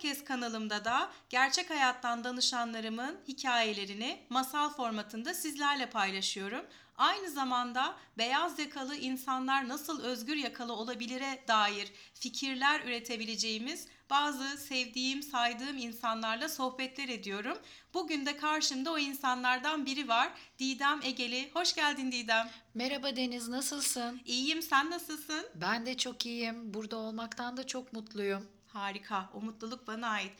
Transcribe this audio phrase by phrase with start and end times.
[0.00, 6.64] podcast kanalımda da gerçek hayattan danışanlarımın hikayelerini masal formatında sizlerle paylaşıyorum.
[6.96, 15.78] Aynı zamanda beyaz yakalı insanlar nasıl özgür yakalı olabilire dair fikirler üretebileceğimiz bazı sevdiğim, saydığım
[15.78, 17.58] insanlarla sohbetler ediyorum.
[17.94, 20.32] Bugün de karşımda o insanlardan biri var.
[20.58, 21.50] Didem Egeli.
[21.54, 22.50] Hoş geldin Didem.
[22.74, 24.20] Merhaba Deniz, nasılsın?
[24.24, 25.46] İyiyim, sen nasılsın?
[25.54, 26.74] Ben de çok iyiyim.
[26.74, 28.59] Burada olmaktan da çok mutluyum.
[28.72, 30.32] Harika, o mutluluk bana ait.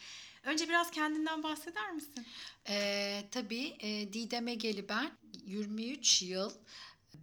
[0.45, 2.27] Önce biraz kendinden bahseder misin?
[2.69, 5.11] Ee, tabii e, Didem Egeli ben.
[5.47, 6.53] 23 yıl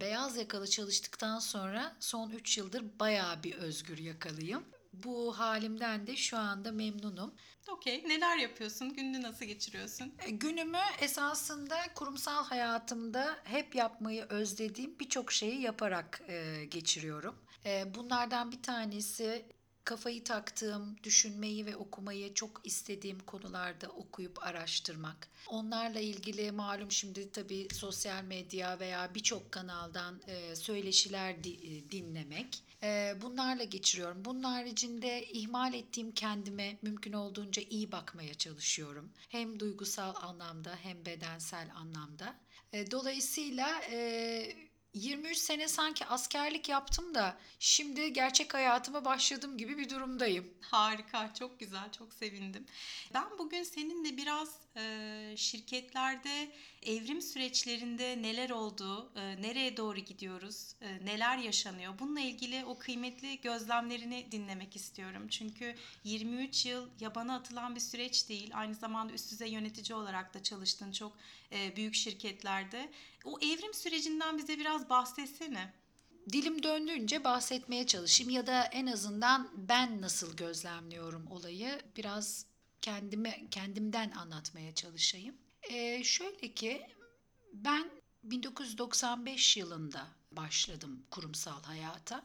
[0.00, 4.64] beyaz yakalı çalıştıktan sonra son 3 yıldır bayağı bir özgür yakalıyım.
[4.92, 7.34] Bu halimden de şu anda memnunum.
[7.68, 8.94] Okey, neler yapıyorsun?
[8.94, 10.14] Gününü nasıl geçiriyorsun?
[10.26, 17.36] E, Günümü esasında kurumsal hayatımda hep yapmayı özlediğim birçok şeyi yaparak e, geçiriyorum.
[17.64, 19.46] E, bunlardan bir tanesi
[19.88, 25.28] kafayı taktığım, düşünmeyi ve okumayı çok istediğim konularda okuyup araştırmak.
[25.46, 32.62] Onlarla ilgili malum şimdi tabii sosyal medya veya birçok kanaldan e, söyleşiler e, dinlemek.
[32.82, 34.24] E, bunlarla geçiriyorum.
[34.24, 39.12] Bunun haricinde ihmal ettiğim kendime mümkün olduğunca iyi bakmaya çalışıyorum.
[39.28, 42.34] Hem duygusal anlamda hem bedensel anlamda.
[42.90, 43.80] Dolayısıyla
[44.94, 50.54] 23 sene sanki askerlik yaptım da şimdi gerçek hayatıma başladım gibi bir durumdayım.
[50.60, 52.66] Harika, çok güzel, çok sevindim.
[53.14, 61.06] Ben bugün seninle biraz e, şirketlerde evrim süreçlerinde neler oldu, e, nereye doğru gidiyoruz, e,
[61.06, 61.98] neler yaşanıyor.
[61.98, 65.28] Bununla ilgili o kıymetli gözlemlerini dinlemek istiyorum.
[65.28, 68.50] Çünkü 23 yıl yabana atılan bir süreç değil.
[68.54, 71.12] Aynı zamanda üst düzey yönetici olarak da çalıştın çok
[71.52, 72.90] e, büyük şirketlerde.
[73.28, 75.72] O evrim sürecinden bize biraz bahsetsene.
[76.32, 82.46] Dilim döndüğünce bahsetmeye çalışayım ya da en azından ben nasıl gözlemliyorum olayı biraz
[82.82, 85.36] kendime kendimden anlatmaya çalışayım.
[85.70, 86.86] Ee, şöyle ki
[87.52, 87.90] ben
[88.22, 92.24] 1995 yılında başladım kurumsal hayata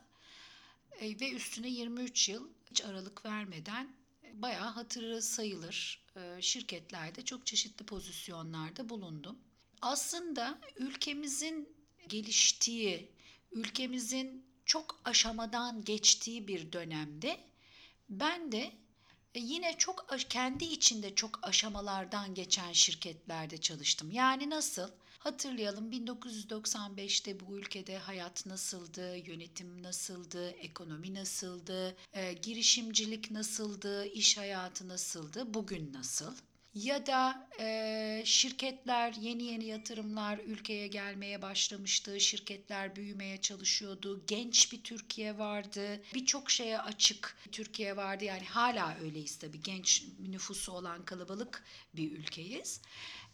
[0.99, 7.45] Ee, ve üstüne 23 yıl hiç aralık vermeden e, bayağı hatırı sayılır e, şirketlerde çok
[7.45, 9.37] çeşitli pozisyonlarda bulundum.
[9.83, 11.69] Aslında ülkemizin
[12.07, 13.11] geliştiği,
[13.51, 17.39] ülkemizin çok aşamadan geçtiği bir dönemde
[18.09, 18.71] ben de
[19.35, 24.11] e, yine çok kendi içinde çok aşamalardan geçen şirketlerde çalıştım.
[24.11, 24.89] Yani nasıl?
[25.19, 34.87] Hatırlayalım 1995'te bu ülkede hayat nasıldı, yönetim nasıldı, ekonomi nasıldı, e, girişimcilik nasıldı, iş hayatı
[34.87, 36.33] nasıldı, bugün nasıl?
[36.75, 42.19] Ya da e, şirketler yeni yeni yatırımlar ülkeye gelmeye başlamıştı.
[42.19, 44.23] Şirketler büyümeye çalışıyordu.
[44.27, 46.01] Genç bir Türkiye vardı.
[46.13, 48.23] Birçok şeye açık Türkiye vardı.
[48.25, 49.61] Yani hala öyleyiz tabii.
[49.61, 51.63] Genç bir nüfusu olan kalabalık
[51.95, 52.81] bir ülkeyiz.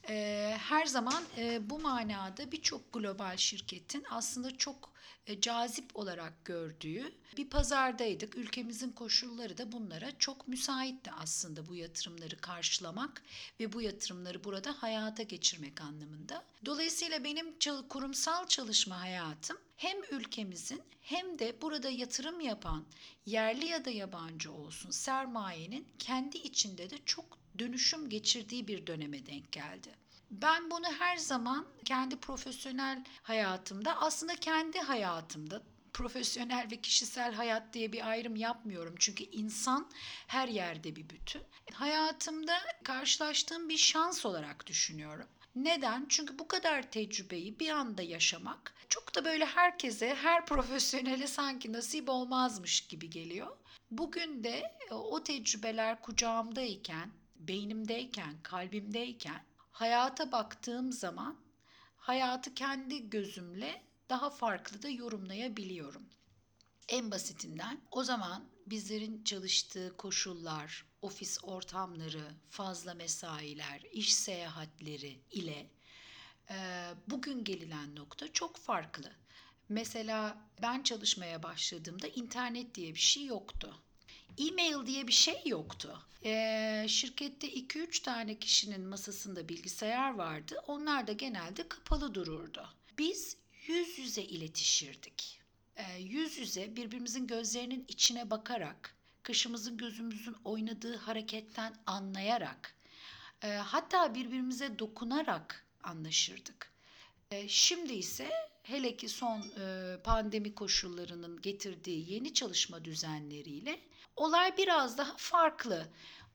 [0.09, 4.98] E, her zaman e, bu manada birçok global şirketin aslında çok
[5.41, 8.37] cazip olarak gördüğü bir pazardaydık.
[8.37, 13.23] Ülkemizin koşulları da bunlara çok müsaitti aslında bu yatırımları karşılamak
[13.59, 16.45] ve bu yatırımları burada hayata geçirmek anlamında.
[16.65, 17.59] Dolayısıyla benim
[17.89, 22.85] kurumsal çalışma hayatım hem ülkemizin hem de burada yatırım yapan
[23.25, 29.51] yerli ya da yabancı olsun sermayenin kendi içinde de çok dönüşüm geçirdiği bir döneme denk
[29.51, 29.89] geldi.
[30.31, 35.61] Ben bunu her zaman kendi profesyonel hayatımda aslında kendi hayatımda
[35.93, 38.95] profesyonel ve kişisel hayat diye bir ayrım yapmıyorum.
[38.99, 39.89] Çünkü insan
[40.27, 41.41] her yerde bir bütün.
[41.73, 45.27] Hayatımda karşılaştığım bir şans olarak düşünüyorum.
[45.55, 46.05] Neden?
[46.09, 52.09] Çünkü bu kadar tecrübeyi bir anda yaşamak çok da böyle herkese, her profesyonele sanki nasip
[52.09, 53.57] olmazmış gibi geliyor.
[53.91, 59.48] Bugün de o tecrübeler kucağımdayken, beynimdeyken, kalbimdeyken
[59.79, 61.37] hayata baktığım zaman
[61.97, 66.09] hayatı kendi gözümle daha farklı da yorumlayabiliyorum.
[66.87, 75.69] En basitinden o zaman bizlerin çalıştığı koşullar, ofis ortamları, fazla mesailer, iş seyahatleri ile
[76.49, 76.55] e,
[77.07, 79.11] bugün gelinen nokta çok farklı.
[79.69, 83.83] Mesela ben çalışmaya başladığımda internet diye bir şey yoktu.
[84.37, 85.99] E-mail diye bir şey yoktu.
[86.25, 90.61] Ee, şirkette 2-3 tane kişinin masasında bilgisayar vardı.
[90.67, 92.69] Onlar da genelde kapalı dururdu.
[92.97, 93.37] Biz
[93.67, 95.39] yüz yüze iletişirdik.
[95.75, 102.75] Ee, yüz yüze birbirimizin gözlerinin içine bakarak, kaşımızın gözümüzün oynadığı hareketten anlayarak,
[103.43, 106.71] e, hatta birbirimize dokunarak anlaşırdık.
[107.31, 108.29] E, Şimdi ise
[108.63, 113.79] hele ki son e, pandemi koşullarının getirdiği yeni çalışma düzenleriyle
[114.19, 115.87] olay biraz daha farklı.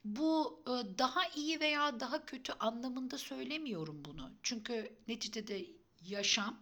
[0.04, 4.30] Bu e, daha iyi veya daha kötü anlamında söylemiyorum bunu.
[4.42, 5.66] Çünkü neticede
[6.08, 6.58] yaşam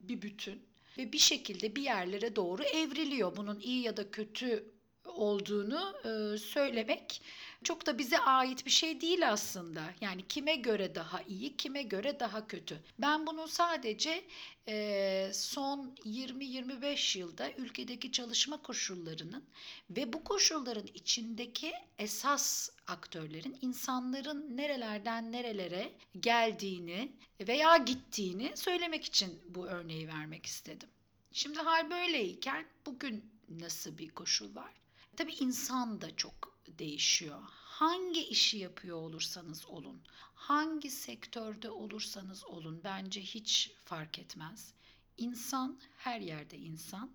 [0.00, 0.68] bir bütün
[0.98, 3.36] ve bir şekilde bir yerlere doğru evriliyor.
[3.36, 4.77] Bunun iyi ya da kötü
[5.08, 7.22] olduğunu e, söylemek
[7.64, 9.82] çok da bize ait bir şey değil aslında.
[10.00, 12.80] Yani kime göre daha iyi, kime göre daha kötü.
[12.98, 14.24] Ben bunu sadece
[14.68, 19.44] e, son 20-25 yılda ülkedeki çalışma koşullarının
[19.90, 29.66] ve bu koşulların içindeki esas aktörlerin insanların nerelerden nerelere geldiğini veya gittiğini söylemek için bu
[29.66, 30.88] örneği vermek istedim.
[31.32, 34.72] Şimdi hal böyleyken bugün nasıl bir koşul var?
[35.18, 37.42] Tabii insan da çok değişiyor.
[37.50, 40.00] Hangi işi yapıyor olursanız olun,
[40.34, 44.72] hangi sektörde olursanız olun bence hiç fark etmez.
[45.16, 47.10] İnsan her yerde insan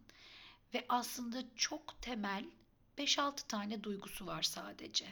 [0.73, 2.45] ve aslında çok temel
[2.97, 5.07] 5-6 tane duygusu var sadece.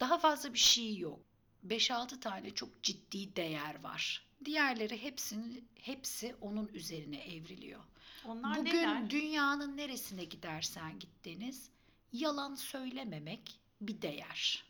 [0.00, 1.20] Daha fazla bir şey yok.
[1.66, 4.26] 5-6 tane çok ciddi değer var.
[4.44, 7.80] Diğerleri hepsini hepsi onun üzerine evriliyor.
[8.24, 9.10] Onlar Bugün neler?
[9.10, 11.70] dünyanın neresine gidersen git Deniz,
[12.12, 14.64] yalan söylememek bir değer.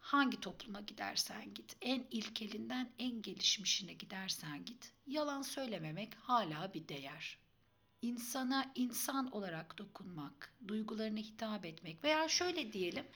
[0.00, 7.38] Hangi topluma gidersen git, en ilkelinden en gelişmişine gidersen git, yalan söylememek hala bir değer.
[8.02, 13.06] İnsana insan olarak dokunmak, duygularına hitap etmek veya şöyle diyelim,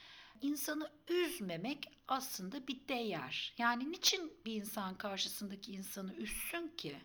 [0.42, 3.54] insanı üzmemek aslında bir değer.
[3.58, 6.96] Yani niçin bir insan karşısındaki insanı üzsün ki?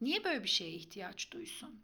[0.00, 1.82] Niye böyle bir şeye ihtiyaç duysun?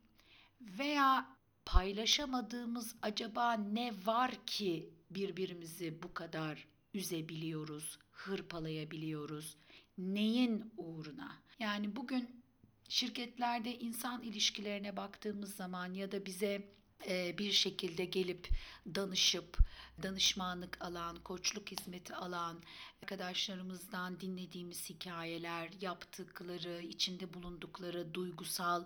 [0.61, 9.57] Veya paylaşamadığımız acaba ne var ki birbirimizi bu kadar üzebiliyoruz, hırpalayabiliyoruz?
[9.99, 11.37] Neyin uğruna?
[11.59, 12.43] Yani bugün
[12.89, 18.49] şirketlerde insan ilişkilerine baktığımız zaman ya da bize bir şekilde gelip
[18.95, 19.59] danışıp
[20.03, 22.61] danışmanlık alan, koçluk hizmeti alan
[23.03, 28.85] arkadaşlarımızdan dinlediğimiz hikayeler, yaptıkları, içinde bulundukları duygusal,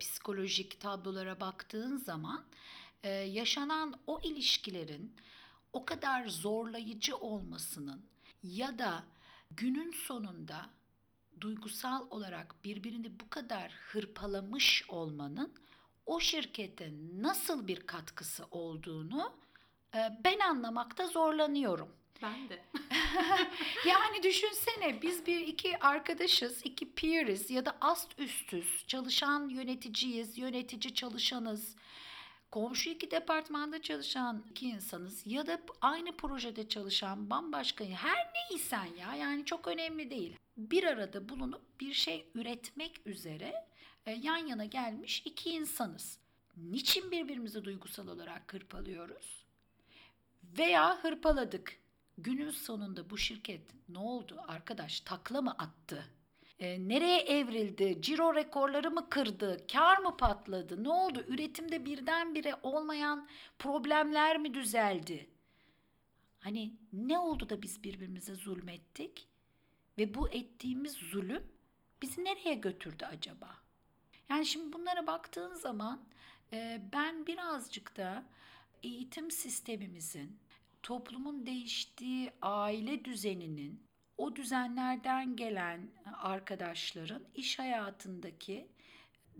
[0.00, 2.44] psikolojik tablolara baktığın zaman
[3.02, 5.16] e, yaşanan o ilişkilerin
[5.72, 8.04] o kadar zorlayıcı olmasının
[8.42, 9.04] ya da
[9.50, 10.70] günün sonunda
[11.40, 15.54] duygusal olarak birbirini bu kadar hırpalamış olmanın
[16.06, 19.32] o şirkete nasıl bir katkısı olduğunu
[19.94, 21.88] e, ben anlamakta zorlanıyorum.
[22.22, 22.62] Ben de.
[23.86, 30.94] Yani düşünsene biz bir iki arkadaşız, iki peeriz ya da ast üstüz, çalışan yöneticiyiz, yönetici
[30.94, 31.76] çalışanız.
[32.50, 39.14] Komşu iki departmanda çalışan iki insanız ya da aynı projede çalışan bambaşka her neysen ya
[39.14, 40.36] yani çok önemli değil.
[40.56, 43.66] Bir arada bulunup bir şey üretmek üzere
[44.12, 46.18] yan yana gelmiş iki insanız.
[46.56, 49.44] Niçin birbirimizi duygusal olarak hırpalıyoruz?
[50.58, 51.78] Veya hırpaladık.
[52.18, 56.04] Günün sonunda bu şirket ne oldu arkadaş takla mı attı?
[56.58, 57.98] E, nereye evrildi?
[58.02, 59.66] Ciro rekorları mı kırdı?
[59.72, 60.84] Kar mı patladı?
[60.84, 61.24] Ne oldu?
[61.28, 65.30] Üretimde birdenbire olmayan problemler mi düzeldi?
[66.40, 69.28] Hani ne oldu da biz birbirimize zulmettik?
[69.98, 71.42] Ve bu ettiğimiz zulüm
[72.02, 73.63] bizi nereye götürdü acaba?
[74.30, 76.00] Yani şimdi bunlara baktığın zaman
[76.52, 78.24] e, ben birazcık da
[78.82, 80.38] eğitim sistemimizin,
[80.82, 83.84] toplumun değiştiği aile düzeninin,
[84.18, 85.90] o düzenlerden gelen
[86.22, 88.68] arkadaşların iş hayatındaki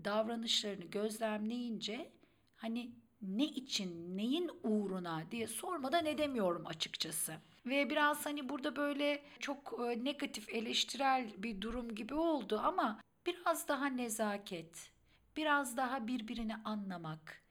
[0.03, 2.11] davranışlarını gözlemleyince
[2.55, 7.35] hani ne için, neyin uğruna diye sormadan edemiyorum açıkçası.
[7.65, 13.67] Ve biraz hani burada böyle çok e, negatif eleştirel bir durum gibi oldu ama biraz
[13.67, 14.91] daha nezaket,
[15.37, 17.41] biraz daha birbirini anlamak,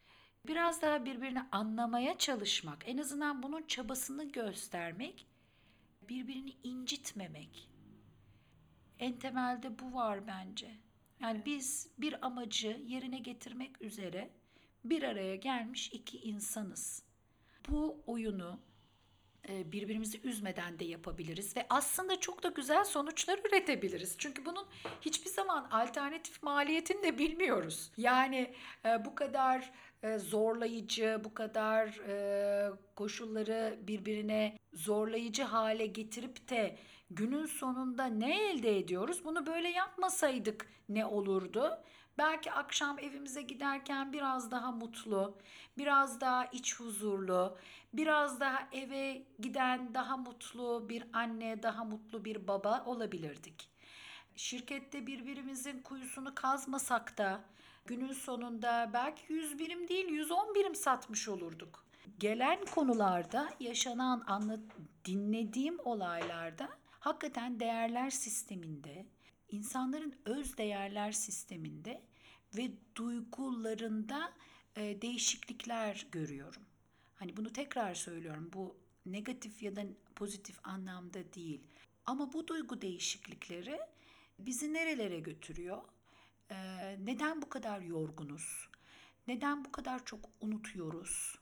[0.46, 5.26] biraz daha birbirini anlamaya çalışmak, en azından bunun çabasını göstermek,
[6.08, 7.68] birbirini incitmemek.
[8.98, 10.78] En temelde bu var bence.
[11.20, 14.30] Yani biz bir amacı yerine getirmek üzere
[14.84, 17.04] bir araya gelmiş iki insanız.
[17.68, 18.60] Bu oyunu
[19.48, 24.14] birbirimizi üzmeden de yapabiliriz ve aslında çok da güzel sonuçlar üretebiliriz.
[24.18, 24.66] Çünkü bunun
[25.00, 27.90] hiçbir zaman alternatif maliyetini de bilmiyoruz.
[27.96, 29.72] Yani e, bu kadar
[30.02, 36.76] e, zorlayıcı, bu kadar e, koşulları birbirine zorlayıcı hale getirip de
[37.10, 39.24] günün sonunda ne elde ediyoruz?
[39.24, 41.78] Bunu böyle yapmasaydık ne olurdu?
[42.18, 45.38] Belki akşam evimize giderken biraz daha mutlu,
[45.78, 47.58] biraz daha iç huzurlu,
[47.92, 53.68] biraz daha eve giden daha mutlu bir anne, daha mutlu bir baba olabilirdik.
[54.36, 57.40] Şirkette birbirimizin kuyusunu kazmasak da
[57.86, 61.84] günün sonunda belki 100 birim değil 110 birim satmış olurduk.
[62.18, 64.60] Gelen konularda yaşanan anlat
[65.04, 66.68] dinlediğim olaylarda
[67.00, 69.03] hakikaten değerler sisteminde,
[69.54, 72.02] insanların öz değerler sisteminde
[72.56, 74.32] ve duygularında
[74.76, 76.62] e, değişiklikler görüyorum.
[77.14, 78.50] Hani bunu tekrar söylüyorum.
[78.52, 79.82] Bu negatif ya da
[80.14, 81.60] pozitif anlamda değil.
[82.06, 83.78] Ama bu duygu değişiklikleri
[84.38, 85.82] bizi nerelere götürüyor?
[86.50, 86.56] Ee,
[87.04, 88.68] neden bu kadar yorgunuz?
[89.26, 91.38] Neden bu kadar çok unutuyoruz?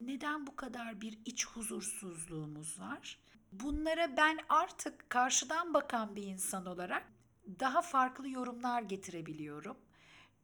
[0.00, 3.18] Neden bu kadar bir iç huzursuzluğumuz var?
[3.52, 7.13] Bunlara ben artık karşıdan bakan bir insan olarak
[7.60, 9.76] daha farklı yorumlar getirebiliyorum.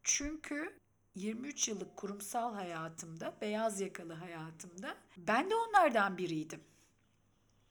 [0.03, 0.81] Çünkü
[1.15, 6.61] 23 yıllık kurumsal hayatımda, beyaz yakalı hayatımda ben de onlardan biriydim.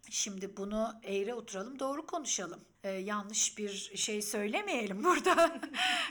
[0.10, 2.62] Şimdi bunu eğri oturalım, doğru konuşalım.
[2.84, 5.62] Ee, yanlış bir şey söylemeyelim burada.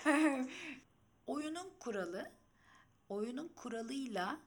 [1.26, 2.30] oyunun kuralı,
[3.08, 4.40] oyunun kuralıyla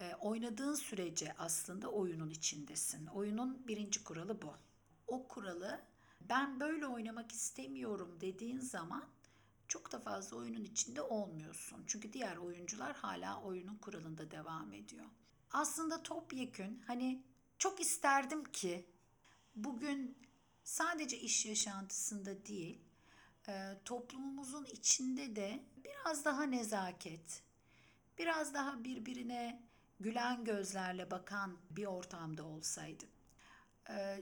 [0.00, 3.06] e, oynadığın sürece aslında oyunun içindesin.
[3.06, 4.54] Oyunun birinci kuralı bu.
[5.06, 5.80] O kuralı
[6.20, 9.04] ben böyle oynamak istemiyorum dediğin zaman
[9.68, 11.84] çok da fazla oyunun içinde olmuyorsun.
[11.86, 15.06] Çünkü diğer oyuncular hala oyunun kuralında devam ediyor.
[15.52, 17.22] Aslında topyekün hani
[17.58, 18.86] çok isterdim ki
[19.56, 20.18] bugün
[20.64, 22.78] sadece iş yaşantısında değil,
[23.48, 27.42] e, toplumumuzun içinde de biraz daha nezaket,
[28.18, 29.62] biraz daha birbirine
[30.00, 33.17] gülen gözlerle bakan bir ortamda olsaydık.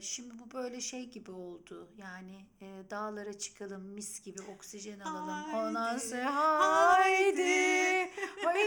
[0.01, 1.89] Şimdi bu böyle şey gibi oldu.
[1.97, 5.29] Yani e, dağlara çıkalım, mis gibi oksijen alalım.
[5.29, 7.41] Haydi, Ondan sonra haydi.
[7.43, 8.11] haydi.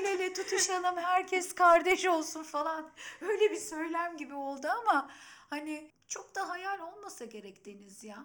[0.01, 2.91] El ele tutuşalım, herkes kardeş olsun falan.
[3.21, 5.11] Öyle bir söylem gibi oldu ama
[5.51, 8.25] hani çok da hayal olmasa gerek Deniz ya.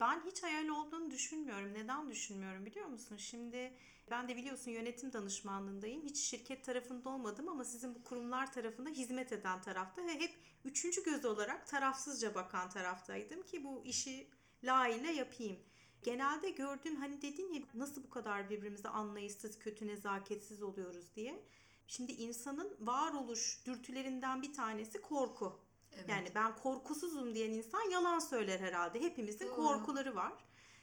[0.00, 1.74] Ben hiç hayal olduğunu düşünmüyorum.
[1.74, 3.16] Neden düşünmüyorum biliyor musun?
[3.16, 3.72] Şimdi
[4.10, 6.04] ben de biliyorsun yönetim danışmanlığındayım.
[6.04, 11.04] Hiç şirket tarafında olmadım ama sizin bu kurumlar tarafında hizmet eden tarafta ve hep üçüncü
[11.04, 14.28] göz olarak tarafsızca bakan taraftaydım ki bu işi
[14.64, 15.56] layığıyla yapayım.
[16.02, 21.42] Genelde gördüğün hani dedin ya nasıl bu kadar birbirimize anlayışsız, kötü, nezaketsiz oluyoruz diye.
[21.86, 25.60] Şimdi insanın varoluş dürtülerinden bir tanesi korku.
[26.08, 29.00] Yani ben korkusuzum diyen insan yalan söyler herhalde.
[29.00, 29.56] Hepimizin Doğru.
[29.56, 30.32] korkuları var.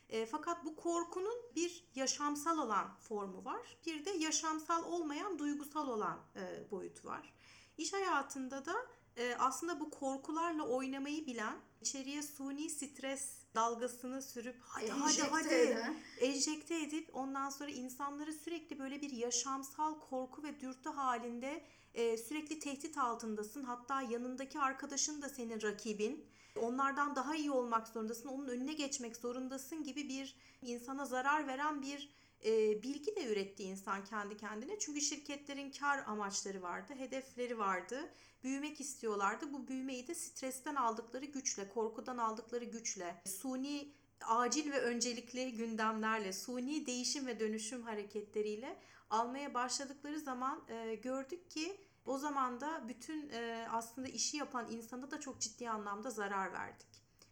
[0.10, 3.78] E, fakat bu korkunun bir yaşamsal olan formu var.
[3.86, 7.34] Bir de yaşamsal olmayan duygusal olan e, boyutu var.
[7.78, 8.74] İş hayatında da
[9.18, 15.54] e, aslında bu korkularla oynamayı bilen, içeriye suni stres dalgasını sürüp hadi hadi Enjekte hadi
[15.54, 15.98] eden.
[16.22, 21.64] enjekte edip ondan sonra insanları sürekli böyle bir yaşamsal korku ve dürtü halinde
[21.94, 23.64] e, sürekli tehdit altındasın.
[23.64, 26.26] Hatta yanındaki arkadaşın da senin rakibin.
[26.62, 28.30] Onlardan daha iyi olmak zorundasın.
[28.30, 32.10] Onun önüne geçmek zorundasın gibi bir insana zarar veren bir
[32.46, 34.80] e, bilgi de üretti insan kendi kendine.
[34.80, 38.10] Çünkü şirketlerin kar amaçları vardı, hedefleri vardı.
[38.44, 39.54] Büyümek istiyorlardı.
[39.54, 43.94] Bu büyümeyi de stresten aldıkları güçle, korkudan aldıkları güçle, suni
[44.26, 48.80] acil ve öncelikli gündemlerle, suni değişim ve dönüşüm hareketleriyle
[49.14, 55.12] almaya başladıkları zaman e, gördük ki o zaman da bütün e, aslında işi yapan insana
[55.12, 56.88] da çok ciddi anlamda zarar verdik.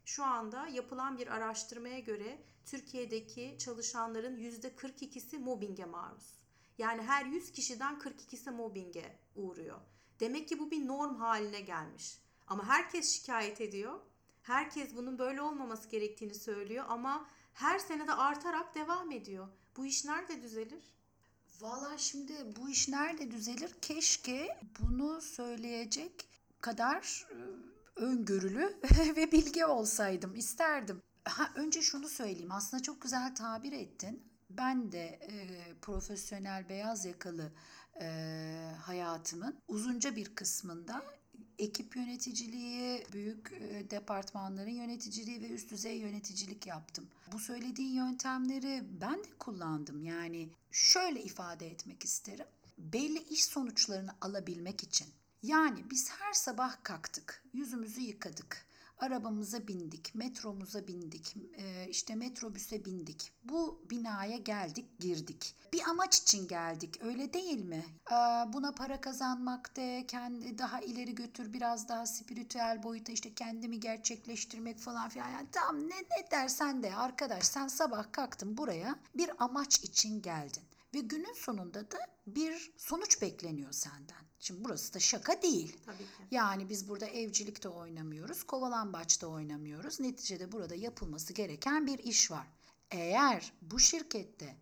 [0.06, 6.42] Şu anda yapılan bir araştırmaya göre Türkiye'deki çalışanların %42'si mobbinge maruz.
[6.78, 9.80] Yani her 100 kişiden 42'si mobbinge uğruyor.
[10.20, 12.18] Demek ki bu bir norm haline gelmiş.
[12.48, 14.00] Ama herkes şikayet ediyor.
[14.42, 19.48] Herkes bunun böyle olmaması gerektiğini söylüyor ama her sene de artarak devam ediyor.
[19.78, 21.01] Bu iş nerede düzelir?
[21.62, 23.72] Valla şimdi bu iş nerede düzelir?
[23.82, 26.30] Keşke bunu söyleyecek
[26.62, 27.36] kadar e,
[27.96, 28.80] öngörülü
[29.16, 31.02] ve bilgi olsaydım isterdim.
[31.26, 34.24] Ha, önce şunu söyleyeyim aslında çok güzel tabir ettin.
[34.50, 37.52] Ben de e, profesyonel beyaz yakalı
[38.02, 41.04] e, hayatımın uzunca bir kısmında
[41.62, 47.08] ekip yöneticiliği, büyük e, departmanların yöneticiliği ve üst düzey yöneticilik yaptım.
[47.32, 50.04] Bu söylediğin yöntemleri ben de kullandım.
[50.04, 52.46] Yani şöyle ifade etmek isterim.
[52.78, 55.08] Belli iş sonuçlarını alabilmek için.
[55.44, 58.66] Yani biz her sabah kalktık, yüzümüzü yıkadık,
[59.02, 63.32] arabamıza bindik, metromuza bindik, e, işte metrobüse bindik.
[63.44, 65.56] Bu binaya geldik, girdik.
[65.74, 67.86] Bir amaç için geldik, öyle değil mi?
[68.12, 68.16] Ee,
[68.54, 74.80] Buna para kazanmak de, kendi daha ileri götür, biraz daha spiritüel boyuta işte kendimi gerçekleştirmek
[74.80, 75.30] falan filan.
[75.30, 80.64] Yani tamam ne, ne dersen de arkadaş sen sabah kalktın buraya bir amaç için geldin.
[80.94, 84.22] Ve günün sonunda da bir sonuç bekleniyor senden.
[84.40, 85.78] Şimdi burası da şaka değil.
[85.86, 86.28] Tabii ki.
[86.32, 90.00] Yani biz burada evcilikte oynamıyoruz, kovalambaçta oynamıyoruz.
[90.00, 92.48] Neticede burada yapılması gereken bir iş var.
[92.92, 94.58] Eğer bu şirkette,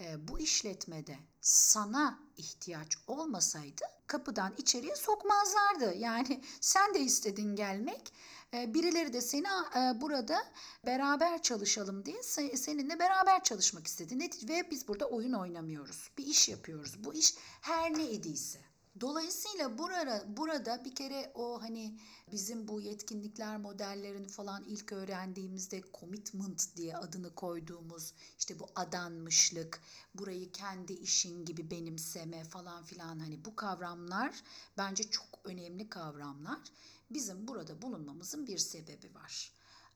[0.00, 5.94] e, bu işletmede sana ihtiyaç olmasaydı kapıdan içeriye sokmazlardı.
[5.94, 8.12] Yani sen de istedin gelmek.
[8.54, 10.52] E, birileri de seni e, burada
[10.86, 14.18] beraber çalışalım diye se- seninle beraber çalışmak istedi.
[14.48, 16.10] Ve biz burada oyun oynamıyoruz.
[16.18, 17.04] Bir iş yapıyoruz.
[17.04, 18.58] Bu iş her ne idiyse.
[19.00, 21.98] Dolayısıyla burada, burada bir kere o hani
[22.32, 29.80] bizim bu yetkinlikler modellerini falan ilk öğrendiğimizde commitment diye adını koyduğumuz işte bu adanmışlık,
[30.14, 34.42] burayı kendi işin gibi benimseme falan filan hani bu kavramlar
[34.78, 36.60] bence çok önemli kavramlar.
[37.10, 39.52] Bizim burada bulunmamızın bir sebebi var.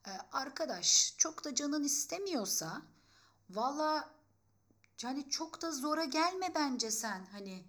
[0.07, 2.83] Ee, arkadaş çok da canın istemiyorsa
[3.51, 4.15] valla
[5.03, 7.65] yani çok da zora gelme bence sen hani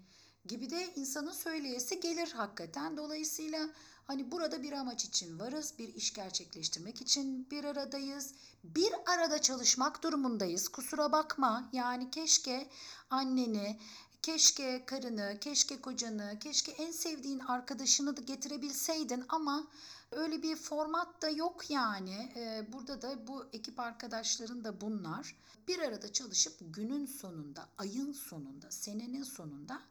[0.45, 2.97] gibi de insanın söyleyesi gelir hakikaten.
[2.97, 3.69] Dolayısıyla
[4.07, 8.33] hani burada bir amaç için varız, bir iş gerçekleştirmek için bir aradayız.
[8.63, 10.67] Bir arada çalışmak durumundayız.
[10.67, 11.69] Kusura bakma.
[11.73, 12.69] Yani keşke
[13.09, 13.79] anneni,
[14.25, 19.67] keşke karını, keşke kocanı, keşke en sevdiğin arkadaşını da getirebilseydin ama
[20.11, 22.31] öyle bir format da yok yani.
[22.35, 25.35] Ee, burada da bu ekip arkadaşların da bunlar.
[25.67, 29.81] Bir arada çalışıp günün sonunda, ayın sonunda, senenin sonunda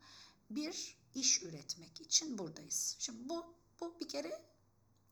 [0.51, 2.97] bir iş üretmek için buradayız.
[2.99, 3.45] Şimdi bu
[3.81, 4.43] bu bir kere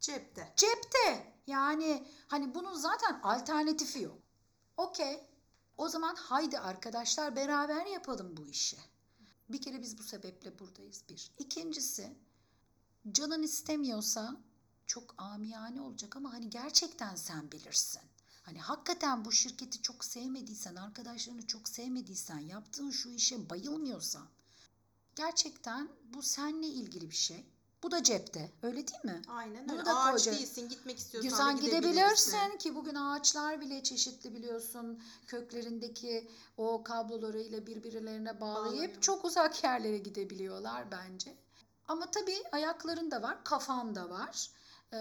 [0.00, 0.52] Cepte.
[0.56, 1.32] cepte.
[1.46, 4.18] Yani hani bunun zaten alternatifi yok.
[4.76, 5.20] Okey.
[5.76, 8.91] O zaman haydi arkadaşlar beraber yapalım bu işi.
[9.52, 11.30] Bir kere biz bu sebeple buradayız bir.
[11.38, 12.16] İkincisi
[13.12, 14.36] canın istemiyorsa
[14.86, 18.02] çok amiyane olacak ama hani gerçekten sen bilirsin.
[18.42, 24.28] Hani hakikaten bu şirketi çok sevmediysen, arkadaşlarını çok sevmediysen, yaptığın şu işe bayılmıyorsan
[25.16, 27.46] gerçekten bu seninle ilgili bir şey.
[27.82, 28.50] Bu da cepte.
[28.62, 29.22] Öyle değil mi?
[29.28, 29.84] Aynen Bunu öyle.
[29.86, 30.34] da Ağaç koyacak.
[30.34, 30.68] değilsin.
[30.68, 35.02] Gitmek istiyorsan Güzel gidebilirsin ki bugün ağaçlar bile çeşitli biliyorsun.
[35.26, 39.00] Köklerindeki o kablolarıyla birbirlerine bağlayıp Bağlanıyor.
[39.00, 41.34] çok uzak yerlere gidebiliyorlar bence.
[41.88, 44.50] Ama tabii ayakların da var, kafan da var.
[44.92, 44.96] Ee,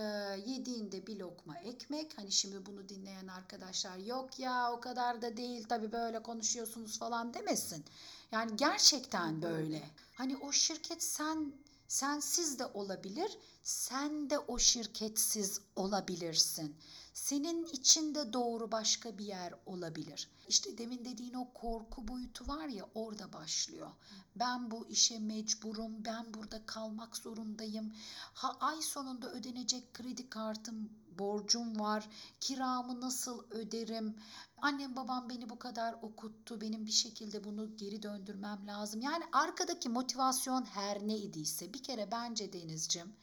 [0.46, 2.17] yediğinde bir lokma ekmek.
[2.17, 7.34] Hani şimdi bunu dinleyen arkadaşlar yok ya o kadar da değil tabii böyle konuşuyorsunuz falan
[7.34, 7.86] demesin.
[8.32, 9.84] Yani gerçekten böyle.
[10.15, 11.54] Hani o şirket sen
[11.91, 16.75] sensiz de olabilir, sen de o şirketsiz olabilirsin.
[17.13, 20.30] Senin içinde doğru başka bir yer olabilir.
[20.47, 23.91] İşte demin dediğin o korku boyutu var ya orada başlıyor.
[24.36, 27.93] Ben bu işe mecburum, ben burada kalmak zorundayım.
[28.34, 32.10] Ha ay sonunda ödenecek kredi kartım borcum var.
[32.39, 34.15] Kiramı nasıl öderim?
[34.58, 36.62] Annem babam beni bu kadar okuttu.
[36.62, 39.02] Benim bir şekilde bunu geri döndürmem lazım.
[39.02, 43.15] Yani arkadaki motivasyon her ne idiyse bir kere bence Denizcim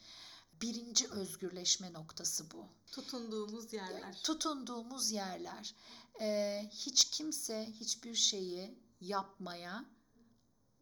[0.61, 2.65] birinci özgürleşme noktası bu.
[2.91, 4.21] Tutunduğumuz yerler.
[4.23, 5.75] Tutunduğumuz yerler.
[6.21, 9.85] Ee, hiç kimse hiçbir şeyi yapmaya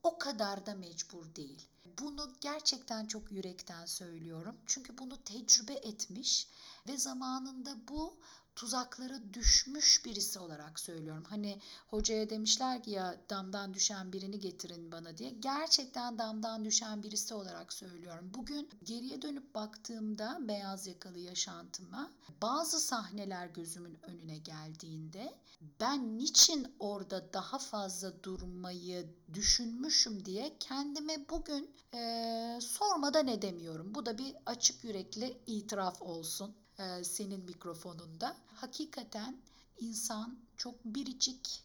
[0.03, 1.67] o kadar da mecbur değil.
[1.99, 4.55] Bunu gerçekten çok yürekten söylüyorum.
[4.65, 6.47] Çünkü bunu tecrübe etmiş
[6.87, 8.17] ve zamanında bu
[8.55, 11.23] tuzaklara düşmüş birisi olarak söylüyorum.
[11.29, 15.29] Hani hocaya demişler ki ya damdan düşen birini getirin bana diye.
[15.29, 18.31] Gerçekten damdan düşen birisi olarak söylüyorum.
[18.33, 25.37] Bugün geriye dönüp baktığımda beyaz yakalı yaşantıma bazı sahneler gözümün önüne geldiğinde
[25.79, 33.95] ben niçin orada daha fazla durmayı düşünmüşüm diye kendime bugün eee, sormadan edemiyorum.
[33.95, 38.35] Bu da bir açık yürekli itiraf olsun eee, senin mikrofonunda.
[38.55, 39.41] Hakikaten
[39.79, 41.63] insan çok biricik,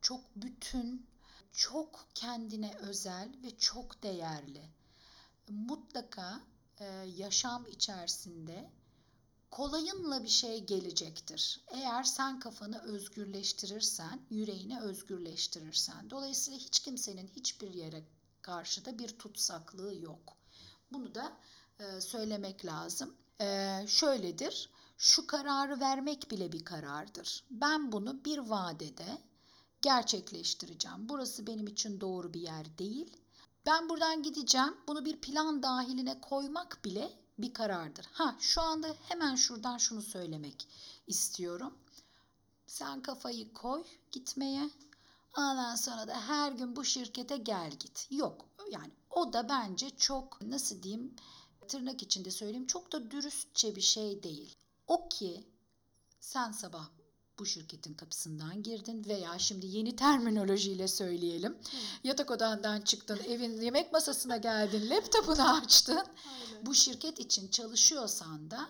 [0.00, 1.06] çok bütün,
[1.52, 4.62] çok kendine özel ve çok değerli.
[5.48, 6.40] Mutlaka
[6.80, 8.70] eee, yaşam içerisinde
[9.50, 11.60] kolayınla bir şey gelecektir.
[11.68, 16.10] Eğer sen kafanı özgürleştirirsen, yüreğini özgürleştirirsen.
[16.10, 18.04] Dolayısıyla hiç kimsenin hiçbir yere
[18.42, 20.36] karşıda bir tutsaklığı yok.
[20.92, 21.36] Bunu da
[21.80, 23.16] e, söylemek lazım.
[23.40, 27.44] E, şöyledir, şu kararı vermek bile bir karardır.
[27.50, 29.18] Ben bunu bir vadede
[29.82, 31.08] gerçekleştireceğim.
[31.08, 33.16] Burası benim için doğru bir yer değil.
[33.66, 34.76] Ben buradan gideceğim.
[34.88, 38.06] Bunu bir plan dahiline koymak bile bir karardır.
[38.12, 40.68] Ha şu anda hemen şuradan şunu söylemek
[41.06, 41.74] istiyorum.
[42.66, 44.70] Sen kafayı koy gitmeye.
[45.36, 48.06] Ondan sonra da her gün bu şirkete gel git.
[48.10, 51.14] Yok yani o da bence çok nasıl diyeyim
[51.68, 54.56] tırnak içinde söyleyeyim çok da dürüstçe bir şey değil.
[54.86, 55.44] O ki
[56.20, 56.88] sen sabah
[57.38, 61.58] bu şirketin kapısından girdin veya şimdi yeni terminolojiyle söyleyelim.
[62.04, 65.96] Yatak odandan çıktın, evin yemek masasına geldin, laptopunu açtın.
[65.96, 66.66] Aynen.
[66.66, 68.68] Bu şirket için çalışıyorsan da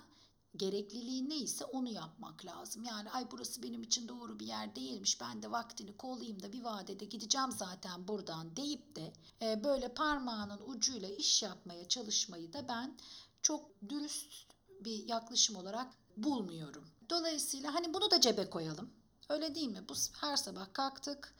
[0.56, 2.84] gerekliliği neyse onu yapmak lazım.
[2.84, 5.20] Yani ay burası benim için doğru bir yer değilmiş.
[5.20, 10.60] Ben de vaktini kollayayım da bir vadede gideceğim zaten buradan deyip de e, böyle parmağının
[10.66, 12.96] ucuyla iş yapmaya çalışmayı da ben
[13.42, 14.48] çok dürüst
[14.80, 16.84] bir yaklaşım olarak bulmuyorum.
[17.10, 18.90] Dolayısıyla hani bunu da cebe koyalım.
[19.28, 19.84] Öyle değil mi?
[19.88, 21.34] Bu her sabah kalktık.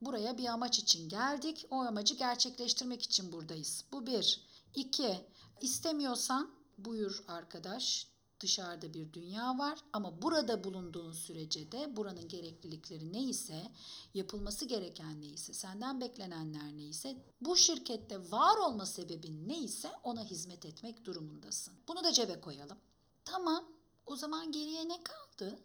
[0.00, 1.66] Buraya bir amaç için geldik.
[1.70, 3.84] O amacı gerçekleştirmek için buradayız.
[3.92, 4.40] Bu bir.
[4.74, 5.26] İki,
[5.60, 8.13] istemiyorsan buyur arkadaş
[8.44, 13.70] dışarıda bir dünya var ama burada bulunduğun sürece de buranın gereklilikleri neyse,
[14.14, 21.04] yapılması gereken neyse, senden beklenenler neyse, bu şirkette var olma sebebin neyse ona hizmet etmek
[21.04, 21.74] durumundasın.
[21.88, 22.78] Bunu da cebe koyalım.
[23.24, 23.64] Tamam,
[24.06, 25.58] o zaman geriye ne kaldı?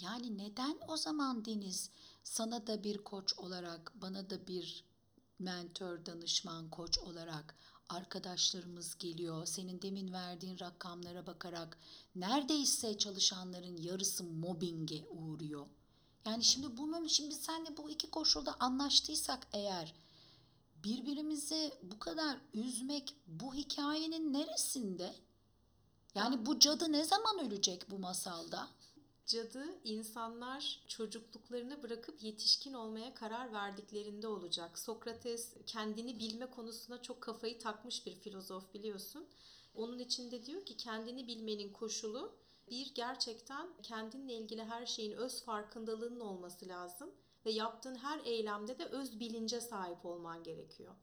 [0.00, 1.90] Yani neden o zaman Deniz
[2.24, 4.84] sana da bir koç olarak, bana da bir
[5.38, 7.54] mentor, danışman, koç olarak
[7.92, 9.46] arkadaşlarımız geliyor.
[9.46, 11.78] Senin demin verdiğin rakamlara bakarak
[12.14, 15.66] neredeyse çalışanların yarısı mobbinge uğruyor.
[16.26, 19.94] Yani şimdi bunun şimdi senle bu iki koşulda anlaştıysak eğer
[20.84, 25.14] birbirimizi bu kadar üzmek bu hikayenin neresinde?
[26.14, 28.68] Yani bu cadı ne zaman ölecek bu masalda?
[29.26, 34.78] Cadı insanlar çocukluklarını bırakıp yetişkin olmaya karar verdiklerinde olacak.
[34.78, 39.26] Sokrates kendini bilme konusuna çok kafayı takmış bir filozof biliyorsun.
[39.74, 42.32] Onun içinde diyor ki kendini bilmenin koşulu
[42.70, 47.10] bir gerçekten kendinle ilgili her şeyin öz farkındalığının olması lazım
[47.46, 50.94] ve yaptığın her eylemde de öz bilince sahip olman gerekiyor.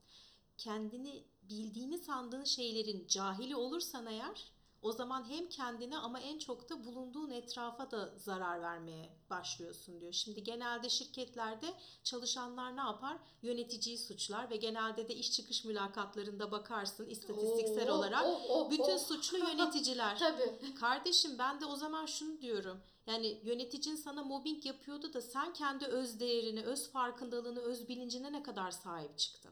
[0.57, 4.51] Kendini bildiğini sandığın şeylerin cahili olursan eğer
[4.81, 10.13] o zaman hem kendine ama en çok da bulunduğun etrafa da zarar vermeye başlıyorsun diyor.
[10.13, 13.17] Şimdi genelde şirketlerde çalışanlar ne yapar?
[13.41, 18.95] Yöneticiyi suçlar ve genelde de iş çıkış mülakatlarında bakarsın istatistiksel Oo, olarak oo, oo, bütün
[18.95, 18.99] oo.
[18.99, 20.19] suçlu yöneticiler.
[20.19, 20.73] Tabii.
[20.79, 22.81] Kardeşim ben de o zaman şunu diyorum.
[23.07, 28.43] Yani yöneticin sana mobbing yapıyordu da sen kendi öz değerini, öz farkındalığını, öz bilincine ne
[28.43, 29.51] kadar sahip çıktın?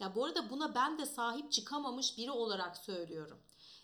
[0.00, 3.38] Ya bu arada buna ben de sahip çıkamamış biri olarak söylüyorum.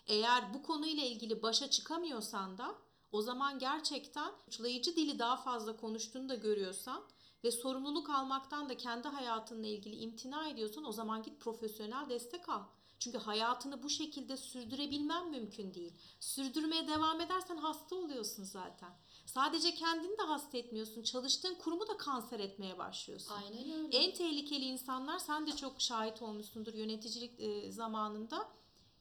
[0.07, 2.75] Eğer bu konuyla ilgili başa çıkamıyorsan da
[3.11, 7.03] o zaman gerçekten suçlayıcı dili daha fazla konuştuğunu da görüyorsan
[7.43, 12.63] ve sorumluluk almaktan da kendi hayatınla ilgili imtina ediyorsan o zaman git profesyonel destek al.
[12.99, 15.93] Çünkü hayatını bu şekilde sürdürebilmen mümkün değil.
[16.19, 18.89] Sürdürmeye devam edersen hasta oluyorsun zaten.
[19.25, 21.03] Sadece kendini de hasta etmiyorsun.
[21.03, 23.35] Çalıştığın kurumu da kanser etmeye başlıyorsun.
[23.35, 23.97] Aynen öyle.
[23.97, 27.33] En tehlikeli insanlar sen de çok şahit olmuşsundur yöneticilik
[27.73, 28.47] zamanında.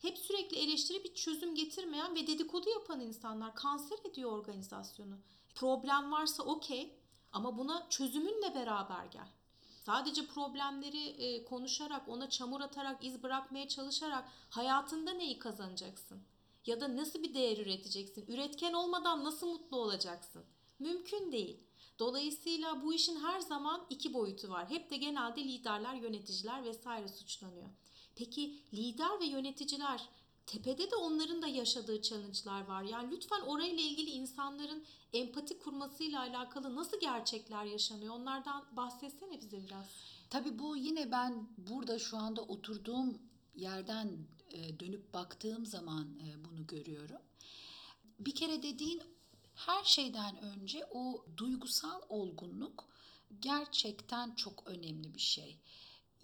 [0.04, 5.14] Hep sürekli eleştiri bir çözüm getirmeyen ve dedikodu yapan insanlar kanser ediyor organizasyonu.
[5.54, 6.94] Problem varsa okey
[7.32, 9.28] ama buna çözümünle beraber gel.
[9.86, 16.22] Sadece problemleri e, konuşarak, ona çamur atarak, iz bırakmaya çalışarak hayatında neyi kazanacaksın?
[16.66, 18.26] Ya da nasıl bir değer üreteceksin?
[18.28, 20.44] Üretken olmadan nasıl mutlu olacaksın?
[20.78, 21.60] Mümkün değil.
[21.98, 24.70] Dolayısıyla bu işin her zaman iki boyutu var.
[24.70, 27.68] Hep de genelde liderler, yöneticiler vesaire suçlanıyor.
[28.16, 30.08] Peki lider ve yöneticiler
[30.46, 32.82] tepede de onların da yaşadığı challenge'lar var.
[32.82, 38.14] Yani lütfen orayla ilgili insanların empati kurmasıyla alakalı nasıl gerçekler yaşanıyor?
[38.14, 39.86] Onlardan bahsetsene bize biraz.
[40.30, 43.18] Tabii bu yine ben burada şu anda oturduğum
[43.56, 44.18] yerden
[44.50, 47.20] e, dönüp baktığım zaman e, bunu görüyorum.
[48.18, 49.02] Bir kere dediğin
[49.54, 52.88] her şeyden önce o duygusal olgunluk
[53.40, 55.58] gerçekten çok önemli bir şey.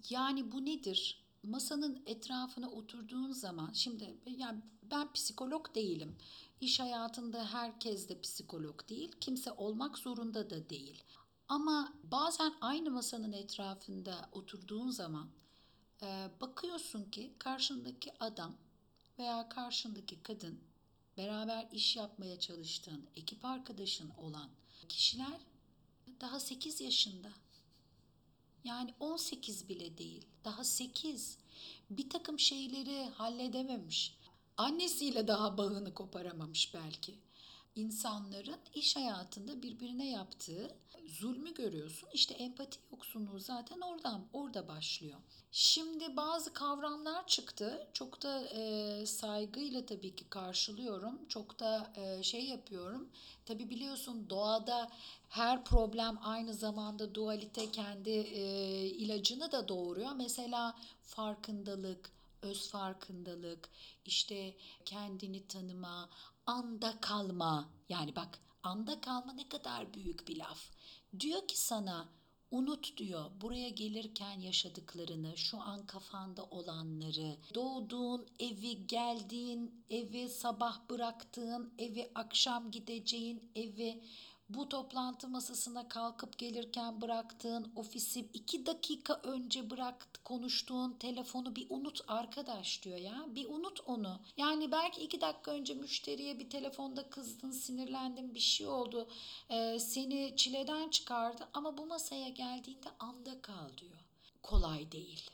[0.09, 1.20] Yani bu nedir?
[1.43, 6.17] Masanın etrafına oturduğun zaman şimdi yani ben psikolog değilim.
[6.61, 9.11] İş hayatında herkes de psikolog değil.
[9.21, 11.03] Kimse olmak zorunda da değil.
[11.47, 15.29] Ama bazen aynı masanın etrafında oturduğun zaman
[16.01, 18.55] e, bakıyorsun ki karşındaki adam
[19.19, 20.59] veya karşındaki kadın
[21.17, 24.49] beraber iş yapmaya çalıştığın ekip arkadaşın olan
[24.89, 25.41] kişiler
[26.21, 27.31] daha 8 yaşında.
[28.63, 30.25] Yani 18 bile değil.
[30.45, 31.37] Daha 8.
[31.89, 34.17] Bir takım şeyleri halledememiş.
[34.57, 37.15] Annesiyle daha bağını koparamamış belki.
[37.75, 40.75] İnsanların iş hayatında birbirine yaptığı
[41.07, 42.09] zulmü görüyorsun.
[42.13, 45.19] İşte empati yoksunluğu zaten oradan orada başlıyor.
[45.51, 47.87] Şimdi bazı kavramlar çıktı.
[47.93, 51.27] Çok da e, saygıyla tabii ki karşılıyorum.
[51.27, 53.09] Çok da e, şey yapıyorum.
[53.45, 54.91] Tabii biliyorsun doğada
[55.29, 60.11] her problem aynı zamanda dualite kendi e, ilacını da doğuruyor.
[60.15, 63.69] Mesela farkındalık, öz farkındalık,
[64.05, 64.53] işte
[64.85, 66.09] kendini tanıma,
[66.45, 67.69] anda kalma.
[67.89, 70.71] Yani bak anda kalma ne kadar büyük bir laf.
[71.19, 72.09] Diyor ki sana
[72.51, 81.73] Unut diyor buraya gelirken yaşadıklarını, şu an kafanda olanları, doğduğun evi, geldiğin evi, sabah bıraktığın
[81.77, 84.03] evi, akşam gideceğin evi,
[84.53, 92.01] bu toplantı masasına kalkıp gelirken bıraktığın ofisi iki dakika önce bırak konuştuğun telefonu bir unut
[92.07, 93.25] arkadaş diyor ya.
[93.27, 94.19] Bir unut onu.
[94.37, 99.07] Yani belki iki dakika önce müşteriye bir telefonda kızdın, sinirlendin, bir şey oldu.
[99.49, 103.97] Ee, seni çileden çıkardı ama bu masaya geldiğinde anda kal diyor.
[104.43, 105.29] Kolay değil.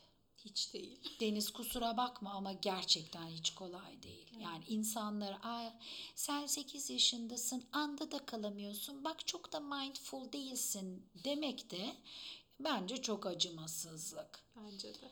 [0.50, 1.00] Hiç değil.
[1.20, 4.28] Deniz kusura bakma ama gerçekten hiç kolay değil.
[4.40, 5.80] Yani insanlar Aa,
[6.16, 11.96] sen 8 yaşındasın anda da kalamıyorsun bak çok da mindful değilsin demek de
[12.60, 14.44] bence çok acımasızlık.
[14.56, 15.12] Bence de.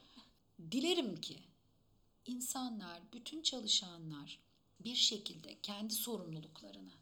[0.72, 1.40] Dilerim ki
[2.26, 4.40] insanlar, bütün çalışanlar
[4.80, 6.94] bir şekilde kendi sorumluluklarına,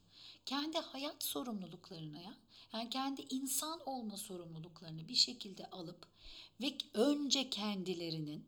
[0.45, 2.33] kendi hayat sorumluluklarına ya,
[2.73, 6.12] yani kendi insan olma sorumluluklarını bir şekilde alıp
[6.61, 8.45] ve önce kendilerinin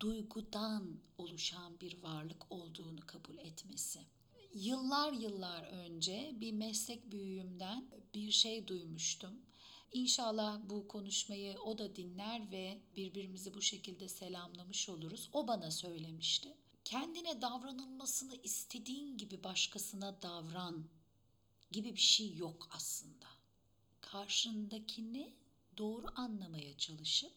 [0.00, 4.00] duygudan oluşan bir varlık olduğunu kabul etmesi.
[4.54, 7.84] Yıllar yıllar önce bir meslek büyüğümden
[8.14, 9.40] bir şey duymuştum.
[9.92, 15.28] İnşallah bu konuşmayı o da dinler ve birbirimizi bu şekilde selamlamış oluruz.
[15.32, 16.56] O bana söylemişti.
[16.84, 20.84] Kendine davranılmasını istediğin gibi başkasına davran
[21.70, 23.26] gibi bir şey yok aslında.
[24.00, 25.32] Karşındakini
[25.78, 27.32] doğru anlamaya çalışıp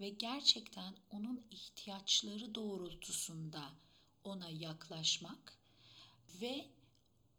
[0.00, 3.72] ve gerçekten onun ihtiyaçları doğrultusunda
[4.24, 5.58] ona yaklaşmak
[6.40, 6.66] ve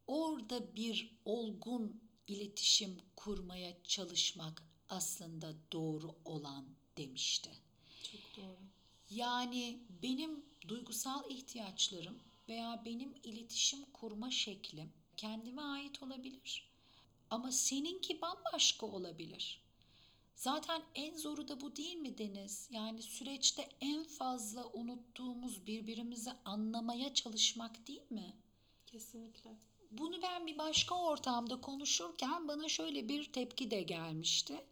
[0.07, 6.65] orada bir olgun iletişim kurmaya çalışmak aslında doğru olan
[6.97, 7.49] demişti.
[8.11, 8.57] Çok doğru.
[9.09, 16.71] Yani benim duygusal ihtiyaçlarım veya benim iletişim kurma şeklim kendime ait olabilir.
[17.29, 19.60] Ama seninki bambaşka olabilir.
[20.41, 22.67] Zaten en zoru da bu değil mi Deniz?
[22.71, 28.35] Yani süreçte en fazla unuttuğumuz birbirimizi anlamaya çalışmak değil mi?
[28.87, 29.55] Kesinlikle.
[29.91, 34.65] Bunu ben bir başka ortamda konuşurken bana şöyle bir tepki de gelmişti.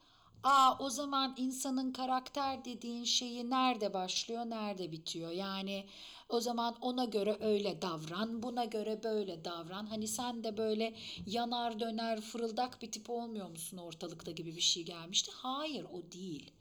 [0.43, 5.31] Aa o zaman insanın karakter dediğin şeyi nerede başlıyor, nerede bitiyor?
[5.31, 5.85] Yani
[6.29, 9.85] o zaman ona göre öyle davran, buna göre böyle davran.
[9.85, 14.83] Hani sen de böyle yanar döner fırıldak bir tip olmuyor musun ortalıkta gibi bir şey
[14.83, 15.31] gelmişti.
[15.35, 16.51] Hayır o değil.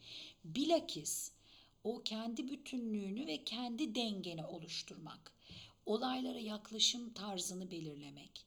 [0.44, 1.32] Bilakis
[1.84, 5.32] o kendi bütünlüğünü ve kendi dengeni oluşturmak.
[5.86, 8.46] Olaylara yaklaşım tarzını belirlemek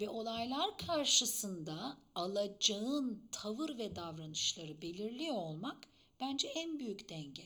[0.00, 5.88] ve olaylar karşısında alacağın tavır ve davranışları belirliyor olmak
[6.20, 7.44] bence en büyük denge.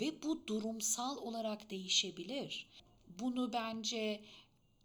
[0.00, 2.66] Ve bu durumsal olarak değişebilir.
[3.18, 4.20] Bunu bence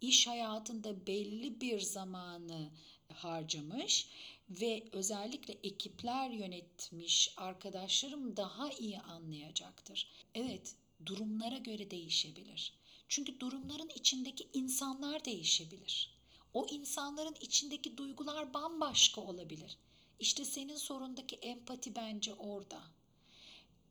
[0.00, 2.70] iş hayatında belli bir zamanı
[3.14, 4.08] harcamış
[4.50, 10.08] ve özellikle ekipler yönetmiş arkadaşlarım daha iyi anlayacaktır.
[10.34, 10.74] Evet,
[11.06, 12.72] durumlara göre değişebilir.
[13.08, 16.18] Çünkü durumların içindeki insanlar değişebilir.
[16.54, 19.76] O insanların içindeki duygular bambaşka olabilir.
[20.20, 22.82] İşte senin sorundaki empati bence orada.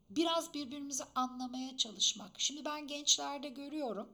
[0.10, 2.32] Biraz birbirimizi anlamaya çalışmak.
[2.38, 4.10] Şimdi ben gençlerde görüyorum.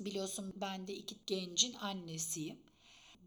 [0.00, 2.62] Biliyorsun ben de iki gencin annesiyim.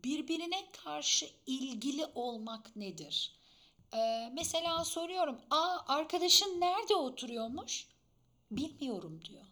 [0.03, 3.35] Birbirine karşı ilgili olmak nedir?
[3.93, 5.41] Ee, mesela soruyorum.
[5.49, 7.87] Aa arkadaşın nerede oturuyormuş?
[8.51, 9.45] Bilmiyorum diyor.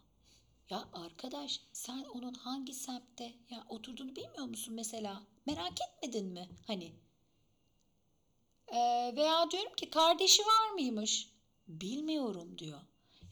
[0.70, 5.22] Ya arkadaş sen onun hangi semtte ya oturduğunu bilmiyor musun mesela?
[5.46, 6.92] Merak etmedin mi hani?
[8.68, 11.28] Ee, veya diyorum ki kardeşi var mıymış?
[11.68, 12.80] Bilmiyorum diyor.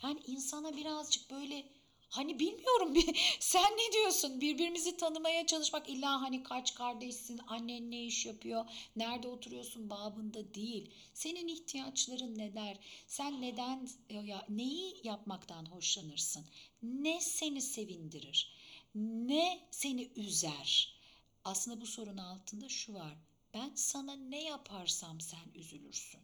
[0.03, 1.68] Yani insana birazcık böyle
[2.09, 2.94] hani bilmiyorum
[3.40, 4.40] sen ne diyorsun?
[4.40, 8.64] Birbirimizi tanımaya çalışmak illa hani kaç kardeşsin annen ne iş yapıyor
[8.96, 10.90] nerede oturuyorsun babında değil.
[11.14, 12.77] Senin ihtiyaçların neler?
[13.07, 16.44] Sen neden ya neyi yapmaktan hoşlanırsın?
[16.83, 18.57] Ne seni sevindirir?
[18.94, 20.96] Ne seni üzer?
[21.44, 23.16] Aslında bu sorunun altında şu var.
[23.55, 26.20] Ben sana ne yaparsam sen üzülürsün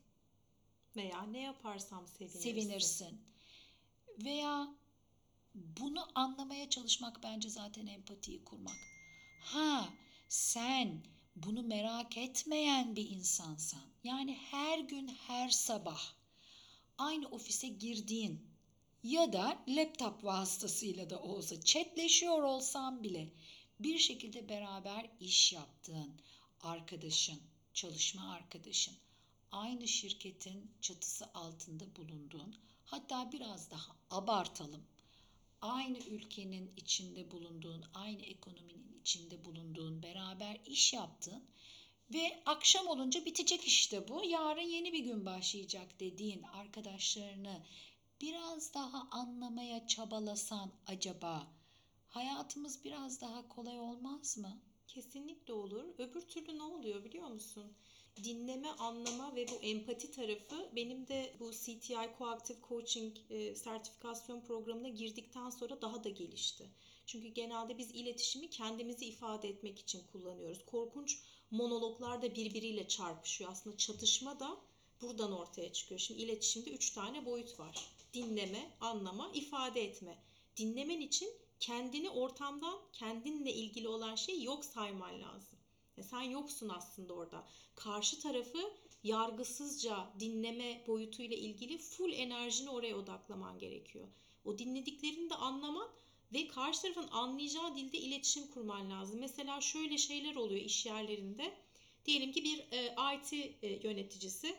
[0.96, 2.40] Veya ne yaparsam sevinirsin.
[2.40, 3.20] sevinirsin.
[4.24, 4.74] Veya
[5.55, 8.76] bunu anlamaya çalışmak bence zaten empatiyi kurmak.
[9.40, 9.88] Ha
[10.28, 11.02] sen
[11.37, 16.02] bunu merak etmeyen bir insansan yani her gün her sabah
[16.98, 18.46] aynı ofise girdiğin
[19.02, 23.33] ya da laptop vasıtasıyla da olsa chatleşiyor olsan bile
[23.81, 26.20] bir şekilde beraber iş yaptığın
[26.61, 27.40] arkadaşın,
[27.74, 28.94] çalışma arkadaşın,
[29.53, 34.83] aynı şirketin çatısı altında bulunduğun, hatta biraz daha abartalım.
[35.61, 41.43] Aynı ülkenin içinde bulunduğun, aynı ekonominin içinde bulunduğun, beraber iş yaptığın
[42.15, 44.25] Ve akşam olunca bitecek işte bu.
[44.25, 47.62] Yarın yeni bir gün başlayacak dediğin arkadaşlarını
[48.21, 51.47] biraz daha anlamaya çabalasan acaba
[52.09, 54.61] hayatımız biraz daha kolay olmaz mı?
[54.88, 55.85] Kesinlikle olur.
[55.99, 57.73] Öbür türlü ne oluyor biliyor musun?
[58.25, 64.88] Dinleme, anlama ve bu empati tarafı benim de bu CTI Coactive Coaching e, sertifikasyon programına
[64.88, 66.70] girdikten sonra daha da gelişti.
[67.07, 70.64] Çünkü genelde biz iletişimi kendimizi ifade etmek için kullanıyoruz.
[70.66, 71.18] Korkunç
[71.51, 73.51] monologlar da birbiriyle çarpışıyor.
[73.51, 74.57] Aslında çatışma da
[75.03, 76.01] buradan ortaya çıkıyor.
[76.01, 77.87] Şimdi iletişimde üç tane boyut var.
[78.14, 80.18] Dinleme, anlama, ifade etme.
[80.57, 81.29] Dinlemen için
[81.61, 85.52] kendini ortamdan kendinle ilgili olan şeyi yok sayman lazım.
[86.00, 87.46] Sen yoksun aslında orada.
[87.74, 88.59] Karşı tarafı
[89.05, 94.09] yargısızca dinleme boyutuyla ilgili full enerjini oraya odaklaman gerekiyor.
[94.44, 95.88] O dinlediklerini de anlaman
[96.33, 99.20] ve karşı tarafın anlayacağı dilde iletişim kurman lazım.
[99.20, 101.55] Mesela şöyle şeyler oluyor iş yerlerinde.
[102.05, 104.57] Diyelim ki bir e, IT e, yöneticisi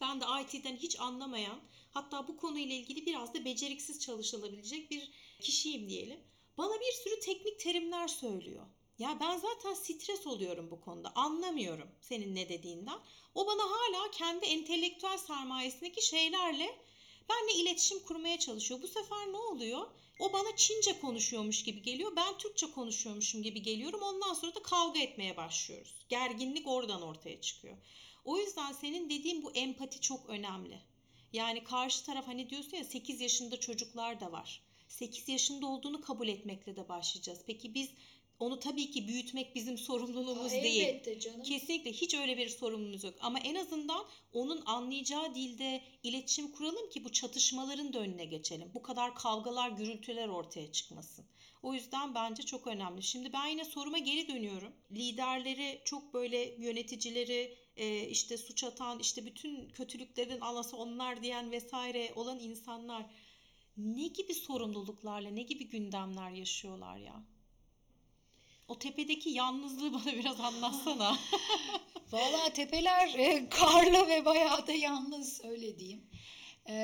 [0.00, 5.88] ben de IT'den hiç anlamayan hatta bu konuyla ilgili biraz da beceriksiz çalışılabilecek bir kişiyim
[5.88, 6.20] diyelim.
[6.58, 8.66] Bana bir sürü teknik terimler söylüyor.
[8.98, 11.12] Ya ben zaten stres oluyorum bu konuda.
[11.14, 12.98] Anlamıyorum senin ne dediğinden.
[13.34, 16.78] O bana hala kendi entelektüel sermayesindeki şeylerle
[17.28, 18.82] benle iletişim kurmaya çalışıyor.
[18.82, 19.86] Bu sefer ne oluyor?
[20.18, 22.12] O bana Çince konuşuyormuş gibi geliyor.
[22.16, 24.00] Ben Türkçe konuşuyormuşum gibi geliyorum.
[24.02, 25.94] Ondan sonra da kavga etmeye başlıyoruz.
[26.08, 27.76] Gerginlik oradan ortaya çıkıyor.
[28.24, 30.80] O yüzden senin dediğin bu empati çok önemli.
[31.32, 34.62] Yani karşı taraf hani diyorsun ya 8 yaşında çocuklar da var.
[34.88, 37.40] 8 yaşında olduğunu kabul etmekle de başlayacağız.
[37.46, 37.90] Peki biz
[38.38, 40.84] onu tabii ki büyütmek bizim sorumluluğumuz değil.
[40.84, 41.42] Elbette canım.
[41.42, 43.14] Kesinlikle hiç öyle bir sorumluluğumuz yok.
[43.20, 48.70] Ama en azından onun anlayacağı dilde iletişim kuralım ki bu çatışmaların da önüne geçelim.
[48.74, 51.24] Bu kadar kavgalar, gürültüler ortaya çıkmasın.
[51.62, 53.02] O yüzden bence çok önemli.
[53.02, 54.72] Şimdi ben yine soruma geri dönüyorum.
[54.92, 62.12] Liderleri çok böyle yöneticileri e, işte suç atan, işte bütün kötülüklerin anası onlar diyen vesaire
[62.16, 63.06] olan insanlar
[63.76, 67.22] ne gibi sorumluluklarla, ne gibi gündemler yaşıyorlar ya?
[68.68, 71.18] O tepedeki yalnızlığı bana biraz anlatsana.
[72.12, 76.06] Valla tepeler e, karlı ve bayağı da yalnız öyle diyeyim.
[76.68, 76.74] E,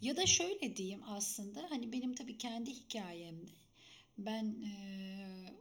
[0.00, 3.50] ya da şöyle diyeyim aslında hani benim tabii kendi hikayemde
[4.18, 4.74] ben e,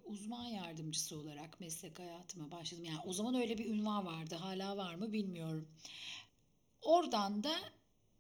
[0.06, 2.84] uzman yardımcısı olarak meslek hayatıma başladım.
[2.84, 5.68] Yani o zaman öyle bir ünvan vardı hala var mı bilmiyorum.
[6.82, 7.56] Oradan da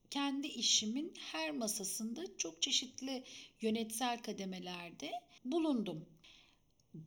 [0.09, 3.23] kendi işimin her masasında çok çeşitli
[3.61, 5.11] yönetsel kademelerde
[5.45, 6.05] bulundum.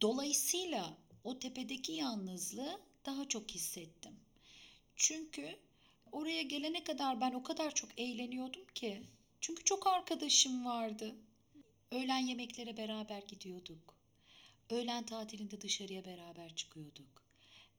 [0.01, 4.17] Dolayısıyla o tepedeki yalnızlığı daha çok hissettim.
[4.97, 5.59] Çünkü
[6.13, 9.03] oraya gelene kadar ben o kadar çok eğleniyordum ki.
[9.41, 11.17] Çünkü çok arkadaşım vardı.
[11.91, 13.95] Öğlen yemeklere beraber gidiyorduk.
[14.71, 17.23] Öğlen tatilinde dışarıya beraber çıkıyorduk.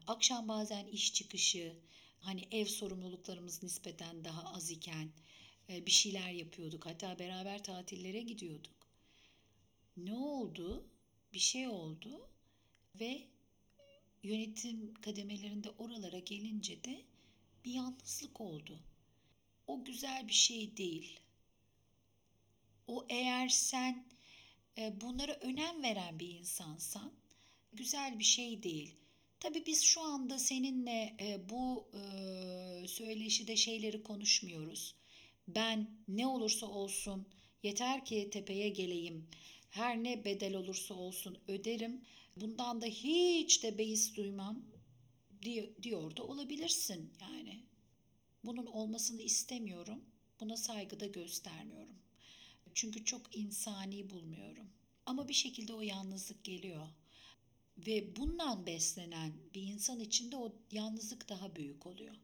[0.08, 1.76] Akşam bazen iş çıkışı,
[2.20, 5.12] hani ev sorumluluklarımız nispeten daha az iken
[5.70, 6.86] e, bir şeyler yapıyorduk.
[6.86, 8.88] Hatta beraber tatillere gidiyorduk.
[9.98, 10.91] Ne oldu?
[11.34, 12.30] Bir şey oldu
[13.00, 13.22] ve
[14.24, 17.02] yönetim kademelerinde oralara gelince de
[17.66, 18.80] bir yalnızlık oldu.
[19.68, 21.20] O güzel bir şey değil.
[22.88, 24.06] O eğer sen
[24.78, 27.14] e, bunlara önem veren bir insansan
[27.74, 28.96] güzel bir şey değil.
[29.40, 34.96] Tabii biz şu anda seninle e, bu e, söyleşide şeyleri konuşmuyoruz.
[35.48, 37.28] Ben ne olursa olsun
[37.64, 39.28] yeter ki tepeye geleyim.
[39.72, 42.02] Her ne bedel olursa olsun öderim.
[42.36, 44.66] Bundan da hiç de beis duymam
[45.82, 47.64] diyor, da olabilirsin yani.
[48.44, 50.06] Bunun olmasını istemiyorum.
[50.40, 51.96] Buna saygı da göstermiyorum.
[52.74, 54.70] Çünkü çok insani bulmuyorum.
[55.06, 56.88] Ama bir şekilde o yalnızlık geliyor.
[57.78, 62.16] Ve bundan beslenen bir insan için de o yalnızlık daha büyük oluyor.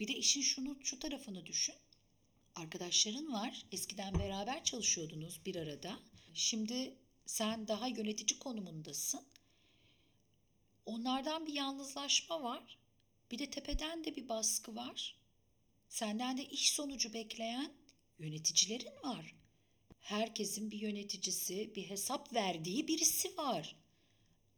[0.00, 1.74] Bir de işin şunu şu tarafını düşün.
[2.54, 3.66] Arkadaşların var.
[3.72, 5.98] Eskiden beraber çalışıyordunuz bir arada.
[6.34, 6.94] Şimdi
[7.26, 9.26] sen daha yönetici konumundasın.
[10.86, 12.78] Onlardan bir yalnızlaşma var.
[13.30, 15.16] Bir de tepeden de bir baskı var.
[15.88, 17.72] Senden de iş sonucu bekleyen
[18.18, 19.34] yöneticilerin var.
[20.00, 23.76] Herkesin bir yöneticisi, bir hesap verdiği birisi var.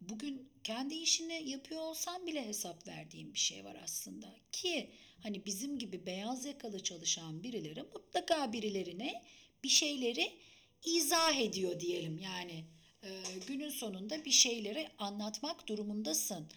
[0.01, 4.37] Bugün kendi işini yapıyor olsan bile hesap verdiğin bir şey var aslında.
[4.53, 4.91] Ki
[5.23, 9.25] hani bizim gibi beyaz yakalı çalışan birileri mutlaka birilerine
[9.65, 10.33] bir şeyleri
[10.85, 12.19] izah ediyor diyelim.
[12.19, 12.65] Yani
[13.03, 13.09] e,
[13.47, 16.49] günün sonunda bir şeyleri anlatmak durumundasın.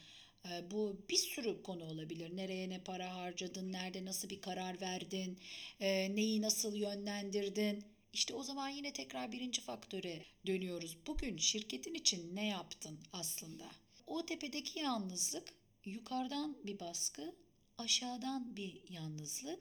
[0.50, 2.38] E, bu bir sürü konu olabilir.
[2.38, 5.40] Nereye ne para harcadın, nerede nasıl bir karar verdin,
[5.80, 7.84] e, neyi nasıl yönlendirdin.
[8.14, 10.98] İşte o zaman yine tekrar birinci faktöre dönüyoruz.
[11.08, 13.72] Bugün şirketin için ne yaptın aslında?
[14.08, 15.54] O tepedeki yalnızlık
[15.86, 17.36] yukarıdan bir baskı,
[17.78, 19.60] aşağıdan bir yalnızlık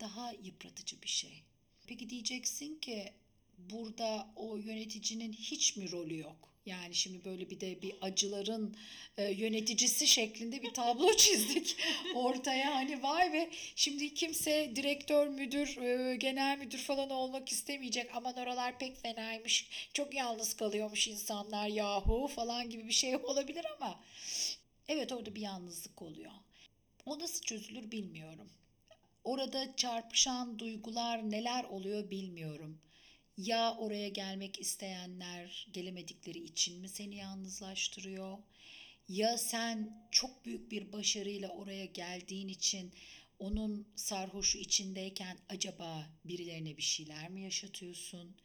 [0.00, 1.42] daha yıpratıcı bir şey.
[1.86, 3.12] Peki diyeceksin ki
[3.70, 6.52] burada o yöneticinin hiç mi rolü yok?
[6.66, 8.76] Yani şimdi böyle bir de bir acıların
[9.16, 11.76] e, yöneticisi şeklinde bir tablo çizdik
[12.14, 12.74] ortaya.
[12.74, 18.10] Hani vay be şimdi kimse direktör, müdür, e, genel müdür falan olmak istemeyecek.
[18.14, 19.68] Aman oralar pek fenaymış.
[19.94, 24.00] Çok yalnız kalıyormuş insanlar yahu falan gibi bir şey olabilir ama
[24.88, 26.32] evet orada bir yalnızlık oluyor.
[27.06, 28.48] O nasıl çözülür bilmiyorum.
[29.24, 32.78] Orada çarpışan duygular neler oluyor bilmiyorum.
[33.36, 38.38] Ya oraya gelmek isteyenler gelemedikleri için mi seni yalnızlaştırıyor?
[39.08, 42.92] Ya sen çok büyük bir başarıyla oraya geldiğin için
[43.38, 48.36] onun sarhoşu içindeyken acaba birilerine bir şeyler mi yaşatıyorsun?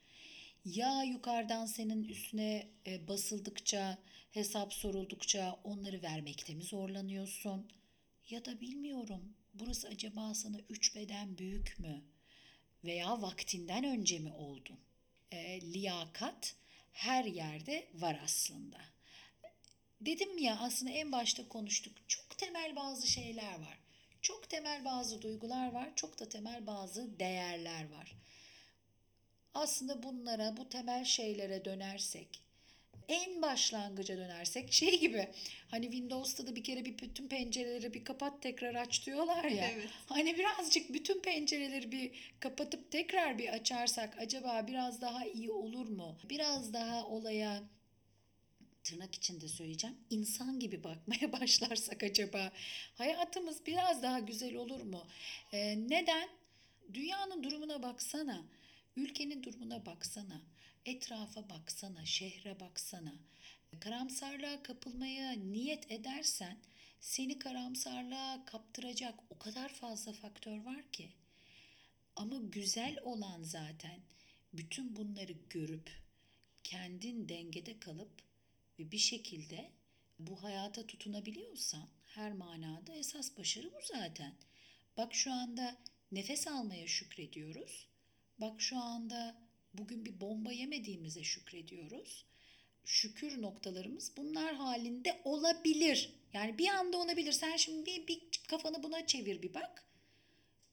[0.65, 3.97] Ya yukarıdan senin üstüne e, basıldıkça,
[4.31, 7.67] hesap soruldukça onları vermekte mi zorlanıyorsun?
[8.29, 9.33] Ya da bilmiyorum.
[9.53, 12.03] Burası acaba sana üç beden büyük mü?
[12.83, 14.79] Veya vaktinden önce mi oldun?
[15.31, 16.55] E, liyakat
[16.91, 18.77] her yerde var aslında.
[20.01, 21.97] Dedim ya aslında en başta konuştuk.
[22.07, 23.77] Çok temel bazı şeyler var.
[24.21, 25.89] Çok temel bazı duygular var.
[25.95, 28.15] Çok da temel bazı değerler var.
[29.53, 32.41] Aslında bunlara, bu temel şeylere dönersek,
[33.07, 35.27] en başlangıca dönersek şey gibi
[35.71, 39.67] hani Windows'ta da bir kere bir bütün pencereleri bir kapat tekrar aç diyorlar ya.
[39.73, 39.89] Evet.
[40.05, 46.17] Hani birazcık bütün pencereleri bir kapatıp tekrar bir açarsak acaba biraz daha iyi olur mu?
[46.29, 47.63] Biraz daha olaya
[48.83, 52.51] tırnak içinde söyleyeceğim insan gibi bakmaya başlarsak acaba
[52.95, 55.07] hayatımız biraz daha güzel olur mu?
[55.53, 56.29] Ee, neden?
[56.93, 58.41] Dünyanın durumuna baksana,
[58.95, 60.41] ülkenin durumuna baksana,
[60.87, 63.15] etrafa baksana, şehre baksana.
[63.79, 66.57] Karamsarlığa kapılmaya niyet edersen
[66.99, 71.11] seni karamsarlığa kaptıracak o kadar fazla faktör var ki.
[72.15, 73.99] Ama güzel olan zaten
[74.53, 75.91] bütün bunları görüp
[76.63, 78.11] kendin dengede kalıp
[78.79, 79.71] ve bir şekilde
[80.19, 84.35] bu hayata tutunabiliyorsan her manada esas başarı bu zaten.
[84.97, 85.77] Bak şu anda
[86.11, 87.87] nefes almaya şükrediyoruz.
[88.39, 89.46] Bak şu anda
[89.77, 92.25] bugün bir bomba yemediğimize şükrediyoruz.
[92.85, 96.13] Şükür noktalarımız bunlar halinde olabilir.
[96.33, 97.31] Yani bir anda olabilir.
[97.31, 99.83] Sen şimdi bir, bir kafanı buna çevir bir bak.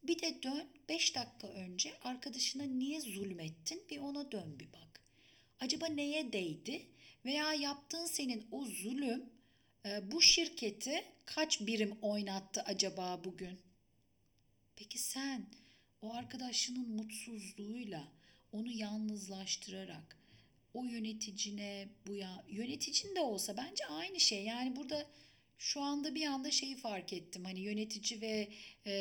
[0.03, 5.01] Bir de dön 5 dakika önce arkadaşına niye zulmettin bir ona dön bir bak.
[5.61, 6.87] Acaba neye değdi?
[7.25, 9.25] Veya yaptığın senin o zulüm
[9.87, 13.59] e, bu şirketi kaç birim oynattı acaba bugün?
[14.77, 15.47] Peki sen
[16.03, 18.09] o arkadaşının mutsuzluğuyla
[18.55, 20.17] onu yalnızlaştırarak
[20.75, 24.45] o yöneticine bu ya yöneticin de olsa bence aynı şey.
[24.45, 25.07] Yani burada
[25.59, 27.45] şu anda bir anda şeyi fark ettim.
[27.45, 28.49] Hani yönetici ve
[28.87, 28.93] e,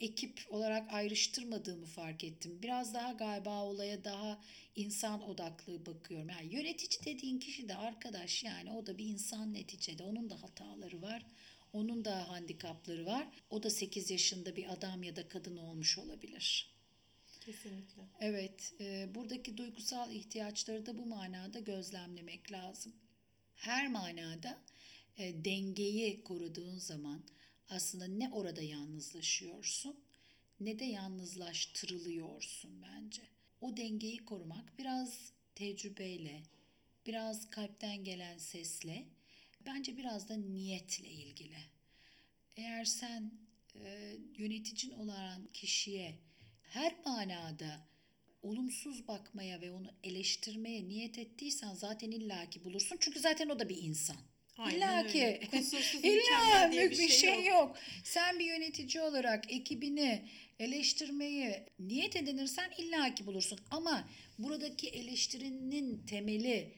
[0.00, 2.58] ekip olarak ayrıştırmadığımı fark ettim.
[2.62, 4.40] Biraz daha galiba olaya daha
[4.76, 6.28] insan odaklı bakıyorum.
[6.28, 10.02] Yani yönetici dediğin kişi de arkadaş yani o da bir insan neticede.
[10.02, 11.26] Onun da hataları var.
[11.72, 13.28] Onun da handikapları var.
[13.50, 16.79] O da 8 yaşında bir adam ya da kadın olmuş olabilir.
[17.40, 18.02] Kesinlikle.
[18.20, 22.92] Evet, e, buradaki duygusal ihtiyaçları da bu manada gözlemlemek lazım.
[23.54, 24.58] Her manada
[25.18, 27.22] e, dengeyi koruduğun zaman
[27.68, 29.96] aslında ne orada yalnızlaşıyorsun
[30.60, 33.22] ne de yalnızlaştırılıyorsun bence.
[33.60, 36.42] O dengeyi korumak biraz tecrübeyle,
[37.06, 39.06] biraz kalpten gelen sesle,
[39.66, 41.58] bence biraz da niyetle ilgili.
[42.56, 43.32] Eğer sen
[43.74, 46.18] e, yöneticin olan kişiye
[46.70, 47.80] her manada
[48.42, 52.96] olumsuz bakmaya ve onu eleştirmeye niyet ettiysen zaten illaki bulursun.
[53.00, 54.16] Çünkü zaten o da bir insan.
[54.58, 55.40] Aynen İlla ki.
[56.02, 57.76] İlla bir, bir şey, yok.
[58.04, 63.58] Sen bir yönetici olarak ekibini eleştirmeyi niyet edinirsen illaki bulursun.
[63.70, 64.08] Ama
[64.38, 66.72] buradaki eleştirinin temeli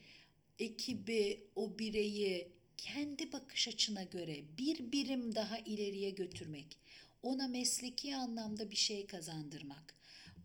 [0.59, 6.77] ekibi, o bireyi kendi bakış açına göre bir birim daha ileriye götürmek.
[7.23, 9.95] Ona mesleki anlamda bir şey kazandırmak.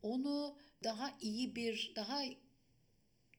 [0.02, 2.22] Onu daha iyi bir, daha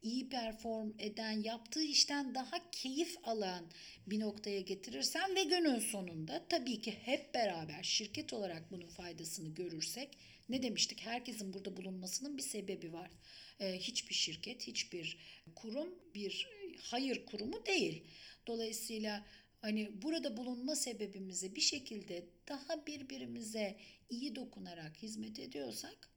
[0.02, 3.72] iyi perform eden, yaptığı işten daha keyif alan
[4.08, 10.18] bir noktaya getirirsen ve günün sonunda tabii ki hep beraber şirket olarak bunun faydasını görürsek
[10.50, 11.06] ne demiştik?
[11.06, 13.12] Herkesin burada bulunmasının bir sebebi var.
[13.60, 15.18] Ee, hiçbir şirket, hiçbir
[15.56, 16.48] kurum bir
[16.82, 18.04] hayır kurumu değil.
[18.48, 19.26] Dolayısıyla
[19.62, 23.78] hani burada bulunma sebebimizi bir şekilde daha birbirimize
[24.10, 26.10] iyi dokunarak hizmet ediyorsak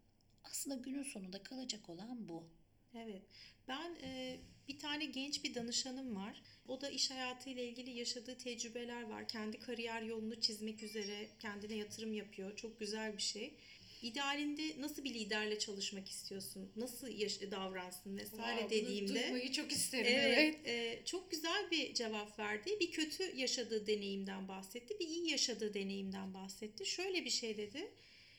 [0.45, 2.49] aslında günün sonunda kalacak olan bu.
[2.95, 3.22] Evet.
[3.68, 6.43] Ben e, bir tane genç bir danışanım var.
[6.68, 9.28] O da iş hayatıyla ilgili yaşadığı tecrübeler var.
[9.28, 12.57] Kendi kariyer yolunu çizmek üzere kendine yatırım yapıyor.
[12.57, 13.55] Çok güzel bir şey.
[14.03, 16.72] İdealinde nasıl bir liderle çalışmak istiyorsun?
[16.76, 17.07] Nasıl
[17.50, 20.12] davransın vesaire dediğimde çok isterim.
[20.16, 22.76] Evet, e, çok güzel bir cevap verdi.
[22.80, 26.86] Bir kötü yaşadığı deneyimden bahsetti, bir iyi yaşadığı deneyimden bahsetti.
[26.86, 27.92] Şöyle bir şey dedi.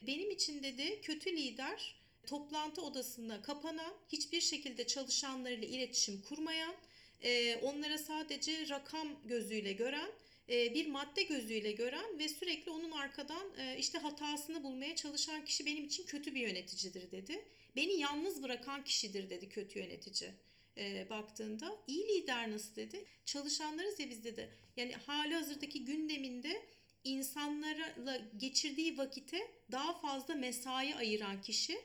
[0.07, 1.95] Benim için dedi kötü lider
[2.27, 6.75] toplantı odasına kapanan, hiçbir şekilde çalışanlarıyla iletişim kurmayan,
[7.23, 10.11] e, onlara sadece rakam gözüyle gören,
[10.49, 15.85] bir madde gözüyle gören ve sürekli onun arkadan e, işte hatasını bulmaya çalışan kişi benim
[15.85, 17.45] için kötü bir yöneticidir dedi.
[17.75, 20.31] Beni yalnız bırakan kişidir dedi kötü yönetici
[20.77, 21.77] e, baktığında.
[21.87, 23.05] iyi lider nasıl dedi?
[23.25, 24.49] Çalışanlarız ya biz dedi.
[24.77, 26.65] Yani hali hazırdaki gündeminde
[27.03, 31.77] insanlarla geçirdiği vakite daha fazla mesai ayıran kişi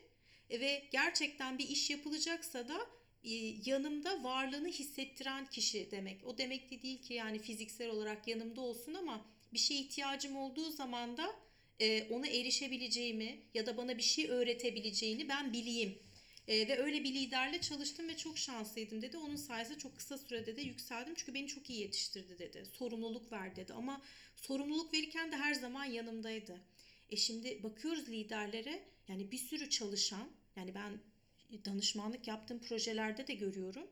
[0.51, 2.89] e, ve gerçekten bir iş yapılacaksa da e,
[3.65, 6.25] yanımda varlığını hissettiren kişi demek.
[6.27, 10.71] O demek de değil ki yani fiziksel olarak yanımda olsun ama bir şeye ihtiyacım olduğu
[10.71, 11.37] zaman da
[11.81, 15.99] e, ona erişebileceğimi ya da bana bir şey öğretebileceğini ben bileyim.
[16.49, 19.19] E, ve öyle bir liderle çalıştım ve çok şanslıydım dedi.
[19.19, 22.67] Onun sayesinde çok kısa sürede de yükseldim çünkü beni çok iyi yetiştirdi dedi.
[22.73, 24.03] Sorumluluk ver dedi ama
[24.37, 26.61] sorumluluk verirken de her zaman yanımdaydı.
[27.11, 31.01] E şimdi bakıyoruz liderlere yani bir sürü çalışan yani ben
[31.65, 33.87] danışmanlık yaptığım projelerde de görüyorum.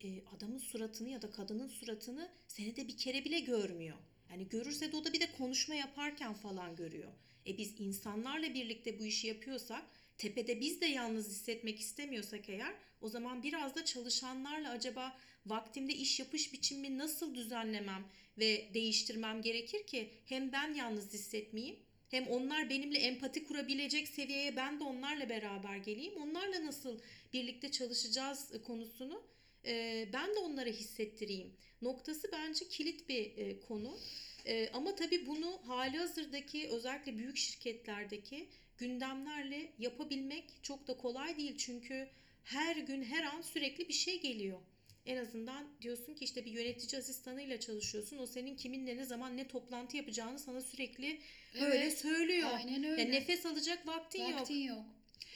[0.00, 3.96] E, adamın suratını ya da kadının suratını senede bir kere bile görmüyor.
[4.30, 7.12] Yani görürse de o da bir de konuşma yaparken falan görüyor.
[7.46, 9.82] E biz insanlarla birlikte bu işi yapıyorsak
[10.18, 16.20] tepede biz de yalnız hissetmek istemiyorsak eğer o zaman biraz da çalışanlarla acaba vaktimde iş
[16.20, 18.04] yapış biçimimi nasıl düzenlemem
[18.38, 21.76] ve değiştirmem gerekir ki hem ben yalnız hissetmeyeyim
[22.10, 26.14] hem onlar benimle empati kurabilecek seviyeye ben de onlarla beraber geleyim.
[26.16, 26.98] Onlarla nasıl
[27.32, 29.22] birlikte çalışacağız konusunu
[29.66, 31.56] e, ben de onlara hissettireyim.
[31.82, 33.98] Noktası bence kilit bir e, konu.
[34.46, 38.48] E, ama tabii bunu hali hazırdaki özellikle büyük şirketlerdeki
[38.78, 41.58] gündemlerle yapabilmek çok da kolay değil.
[41.58, 42.08] Çünkü
[42.44, 44.58] her gün her an sürekli bir şey geliyor.
[45.06, 48.18] En azından diyorsun ki işte bir yönetici asistanıyla çalışıyorsun.
[48.18, 51.20] O senin kiminle ne zaman ne toplantı yapacağını sana sürekli
[51.60, 52.50] böyle Evet, söylüyor.
[52.52, 53.02] Aynen öyle.
[53.02, 54.40] Yani nefes alacak vaktin, yok.
[54.40, 54.84] Vaktin yok.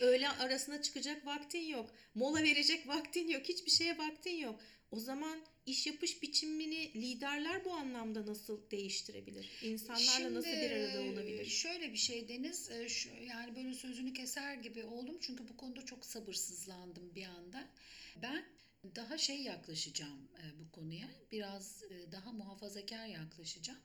[0.01, 1.91] Öğle arasına çıkacak vaktin yok.
[2.15, 3.49] Mola verecek vaktin yok.
[3.49, 4.61] Hiçbir şeye vaktin yok.
[4.91, 9.51] O zaman iş yapış biçimini liderler bu anlamda nasıl değiştirebilir?
[9.63, 11.47] İnsanlarla nasıl bir arada Şimdi, olabilir?
[11.47, 15.85] Şöyle bir şey Deniz, e, şu- yani böyle sözünü keser gibi oldum çünkü bu konuda
[15.85, 17.69] çok sabırsızlandım bir anda.
[18.23, 18.45] Ben
[18.85, 23.81] daha şey yaklaşacağım e, bu konuya, biraz e, daha muhafazakar yaklaşacağım.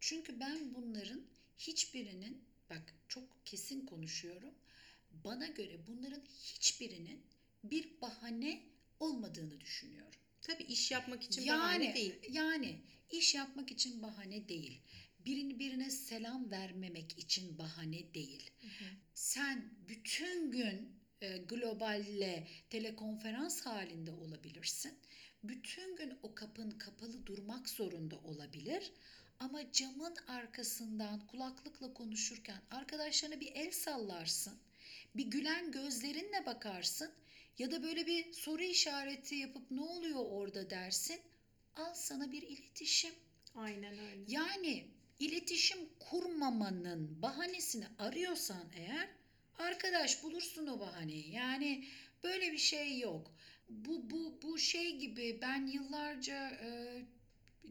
[0.00, 1.26] Çünkü ben bunların
[1.58, 4.54] hiçbirinin, bak çok kesin konuşuyorum,
[5.24, 7.22] bana göre bunların hiçbirinin
[7.64, 8.62] bir bahane
[9.00, 10.20] olmadığını düşünüyorum.
[10.42, 12.14] Tabii iş yapmak için Yani bahane değil.
[12.30, 12.80] yani
[13.10, 14.80] iş yapmak için bahane değil.
[15.26, 18.50] Birini birine selam vermemek için bahane değil.
[19.14, 24.98] Sen bütün gün e, globalle telekonferans halinde olabilirsin.
[25.44, 28.92] Bütün gün o kapın kapalı durmak zorunda olabilir.
[29.40, 34.58] Ama camın arkasından kulaklıkla konuşurken arkadaşlarına bir el sallarsın.
[35.16, 37.10] Bir gülen gözlerinle bakarsın
[37.58, 41.20] ya da böyle bir soru işareti yapıp ne oluyor orada dersin.
[41.76, 43.14] Al sana bir iletişim.
[43.54, 44.24] Aynen öyle.
[44.28, 44.86] Yani
[45.18, 49.08] iletişim kurmamanın bahanesini arıyorsan eğer
[49.60, 51.32] arkadaş bulursun o bahaneyi.
[51.32, 51.84] Yani
[52.24, 53.34] böyle bir şey yok.
[53.68, 57.02] Bu bu bu şey gibi ben yıllarca e,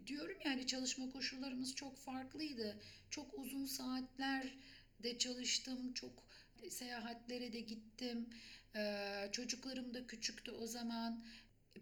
[0.07, 2.81] diyorum yani çalışma koşullarımız çok farklıydı.
[3.09, 4.55] Çok uzun saatler
[5.03, 5.93] de çalıştım.
[5.93, 6.23] Çok
[6.69, 8.29] seyahatlere de gittim.
[8.75, 11.25] Ee, çocuklarım da küçüktü o zaman.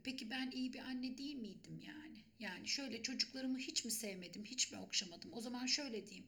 [0.03, 2.24] Peki ben iyi bir anne değil miydim yani?
[2.39, 5.34] Yani şöyle çocuklarımı hiç mi sevmedim, hiç mi okşamadım?
[5.34, 6.28] O zaman şöyle diyeyim.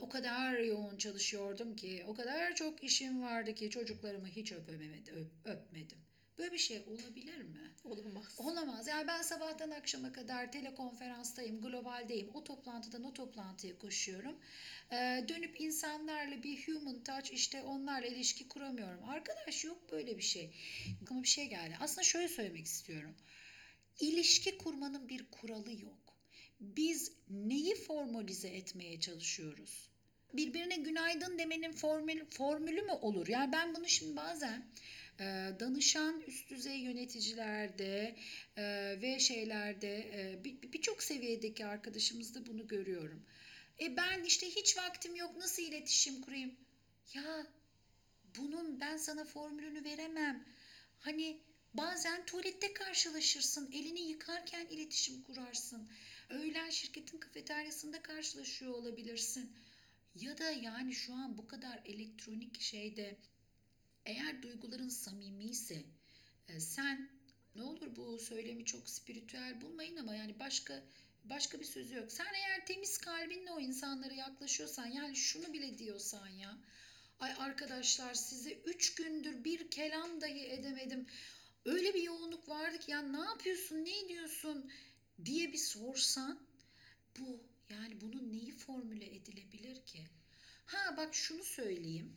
[0.00, 5.50] O kadar yoğun çalışıyordum ki, o kadar çok işim vardı ki çocuklarımı hiç öpemedim, öp-
[5.52, 5.98] öpmedim.
[6.38, 7.70] Böyle bir şey olabilir mi?
[7.84, 8.34] Olamaz.
[8.38, 8.86] Olamaz.
[8.86, 12.30] Yani ben sabahtan akşama kadar telekonferanstayım, globaldeyim.
[12.34, 14.38] O toplantıdan o toplantıya koşuyorum.
[14.92, 19.08] Ee, dönüp insanlarla bir human touch işte onlarla ilişki kuramıyorum.
[19.08, 20.54] Arkadaş yok böyle bir şey.
[21.02, 21.76] Aklıma bir şey geldi.
[21.80, 23.14] Aslında şöyle söylemek istiyorum.
[24.00, 26.01] İlişki kurmanın bir kuralı yok.
[26.62, 29.88] Biz neyi formalize etmeye çalışıyoruz?
[30.34, 33.28] Birbirine günaydın demenin formül, formülü mü olur?
[33.28, 34.66] Yani ben bunu şimdi bazen
[35.20, 35.24] e,
[35.60, 38.16] danışan üst düzey yöneticilerde
[38.56, 38.62] e,
[39.02, 43.22] ve şeylerde e, bir- birçok seviyedeki arkadaşımızda bunu görüyorum.
[43.80, 46.54] E ben işte hiç vaktim yok nasıl iletişim kurayım?
[47.14, 47.46] Ya
[48.38, 50.44] bunun ben sana formülünü veremem.
[50.98, 51.40] Hani
[51.74, 55.88] Bazen tuvalette karşılaşırsın, elini yıkarken iletişim kurarsın.
[56.32, 59.52] Öğlen şirketin kafeteryasında karşılaşıyor olabilirsin.
[60.14, 63.16] Ya da yani şu an bu kadar elektronik şeyde
[64.06, 65.82] eğer duyguların samimiyse
[66.48, 67.10] e, sen
[67.54, 70.82] ne olur bu söylemi çok spiritüel bulmayın ama yani başka
[71.24, 72.12] başka bir sözü yok.
[72.12, 76.58] Sen eğer temiz kalbinle o insanlara yaklaşıyorsan yani şunu bile diyorsan ya.
[77.20, 81.06] Ay arkadaşlar size üç gündür bir kelam dahi edemedim.
[81.64, 84.70] Öyle bir yoğunluk vardı ki ya ne yapıyorsun ne ediyorsun
[85.26, 86.40] diye bir sorsan
[87.18, 90.04] bu yani bunun neyi formüle edilebilir ki?
[90.66, 92.16] Ha bak şunu söyleyeyim.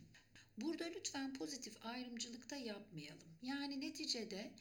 [0.58, 3.28] Burada lütfen pozitif ayrımcılıkta yapmayalım.
[3.42, 4.52] Yani neticede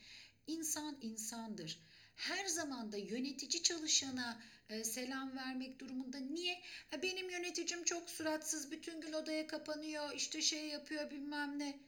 [0.48, 1.80] insan insandır.
[2.16, 6.20] Her zaman da yönetici çalışana e, selam vermek durumunda.
[6.20, 6.62] Niye?
[6.94, 11.80] E, benim yöneticim çok suratsız, bütün gün odaya kapanıyor, işte şey yapıyor bilmem ne.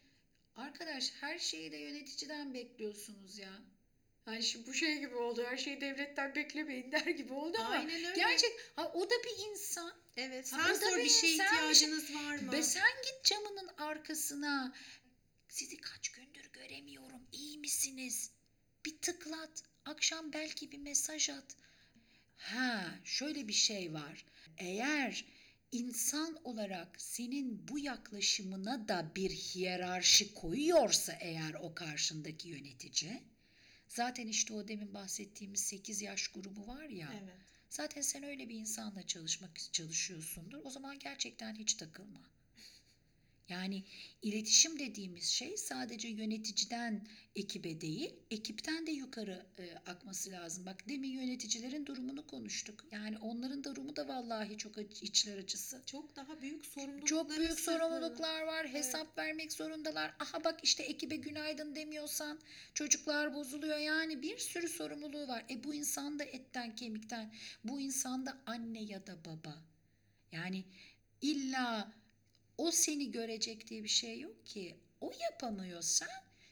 [0.55, 3.61] Arkadaş her şeyi de yöneticiden bekliyorsunuz ya.
[4.27, 5.43] Hani şimdi bu şey gibi oldu.
[5.49, 8.13] Her şeyi devletten beklemeyin der gibi oldu ama Aynen öyle.
[8.15, 9.93] gerçek ha, o da bir insan.
[10.17, 10.53] Evet.
[10.53, 12.51] Ha, Sen da sor bir bir- şeye şey- ihtiyacınız var mı?
[12.51, 14.73] Ve sen git camının arkasına.
[15.49, 17.21] Sizi kaç gündür göremiyorum.
[17.31, 18.31] İyi misiniz?
[18.85, 19.63] Bir tıklat.
[19.85, 21.55] Akşam belki bir mesaj at.
[22.37, 24.25] Ha, şöyle bir şey var.
[24.57, 25.25] Eğer
[25.71, 33.23] insan olarak senin bu yaklaşımına da bir hiyerarşi koyuyorsa eğer o karşındaki yönetici,
[33.87, 37.13] zaten işte o demin bahsettiğimiz 8 yaş grubu var ya.
[37.23, 37.35] Evet.
[37.69, 40.59] Zaten sen öyle bir insanla çalışmak çalışıyorsundur.
[40.63, 42.21] O zaman gerçekten hiç takılma.
[43.49, 43.83] Yani
[44.21, 50.65] iletişim dediğimiz şey sadece yöneticiden ekibe değil, ekipten de yukarı e, akması lazım.
[50.65, 52.85] Bak demin yöneticilerin durumunu konuştuk.
[52.91, 55.81] Yani onların durumu da vallahi çok içler acısı.
[55.85, 57.07] Çok daha büyük sorumluluklar.
[57.07, 58.67] Çok büyük sorumluluklar var.
[58.67, 60.15] Hesap vermek zorundalar.
[60.19, 62.39] Aha bak işte ekibe günaydın demiyorsan
[62.73, 63.77] çocuklar bozuluyor.
[63.77, 65.45] Yani bir sürü sorumluluğu var.
[65.49, 67.33] E bu insan da etten kemikten.
[67.63, 69.63] Bu insan da anne ya da baba.
[70.31, 70.63] Yani
[71.21, 71.93] illa
[72.57, 74.77] o seni görecek diye bir şey yok ki.
[75.01, 76.07] O yapamıyorsa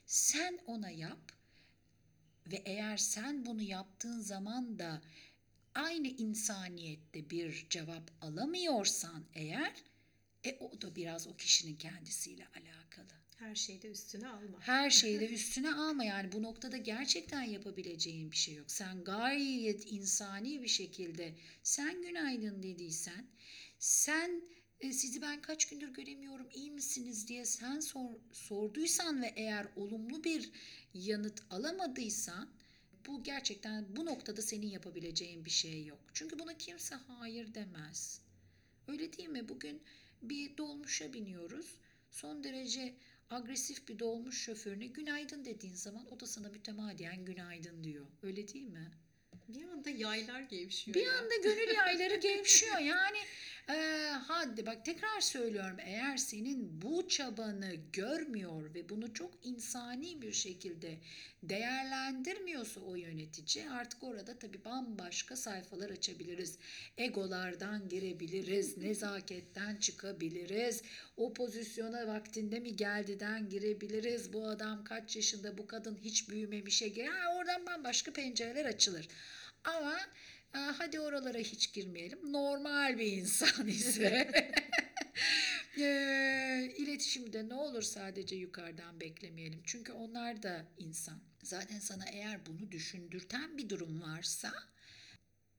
[0.06, 1.32] sen ona yap.
[2.51, 5.01] Ve eğer sen bunu yaptığın zaman da
[5.76, 9.74] aynı insaniyette bir cevap alamıyorsan eğer
[10.43, 13.16] e o da biraz o kişinin kendisiyle alakalı.
[13.38, 14.58] Her şeyde üstüne alma.
[14.60, 18.72] Her şeyi de üstüne alma yani bu noktada gerçekten yapabileceğin bir şey yok.
[18.72, 23.26] Sen gayet insani bir şekilde sen günaydın dediysen,
[23.80, 24.41] sen
[24.80, 30.24] e, sizi ben kaç gündür göremiyorum iyi misiniz diye sen sor, sorduysan ve eğer olumlu
[30.24, 30.50] bir
[30.94, 32.50] yanıt alamadıysan
[33.08, 36.00] bu gerçekten bu noktada senin yapabileceğin bir şey yok.
[36.14, 38.22] Çünkü buna kimse hayır demez.
[38.88, 39.50] Öyle değil mi?
[39.50, 39.82] Bugün
[40.22, 41.76] bir dolmuşa biniyoruz.
[42.12, 42.94] Son derece
[43.30, 48.06] agresif bir dolmuş şoförüne günaydın dediğin zaman o da sana mütemadiyen günaydın diyor.
[48.24, 48.92] Öyle değil mi?
[49.48, 51.20] Bir anda yaylar gevşiyor Bir ya.
[51.20, 52.78] anda gönül yayları gevşiyor.
[52.80, 53.18] Yani
[53.70, 60.32] e, hadi bak tekrar söylüyorum eğer senin bu çabanı görmüyor ve bunu çok insani bir
[60.32, 60.97] şekilde
[61.43, 66.57] değerlendirmiyorsa o yönetici artık orada tabii bambaşka sayfalar açabiliriz.
[66.97, 70.82] Egolardan girebiliriz, nezaketten çıkabiliriz.
[71.18, 74.34] O pozisyona vaktinde mi geldiden girebiliriz.
[74.34, 77.05] Bu adam kaç yaşında, bu kadın hiç büyümemişe gir.
[77.05, 79.07] Ha, oradan bambaşka pencereler açılır.
[79.63, 79.97] Ama
[80.56, 82.34] hadi oralara hiç girmeyelim.
[82.34, 84.32] Normal bir insan ise
[85.78, 89.62] e, iletişimde ne olur sadece yukarıdan beklemeyelim.
[89.66, 91.20] Çünkü onlar da insan.
[91.43, 94.53] Zaten sana eğer bunu düşündürten bir durum varsa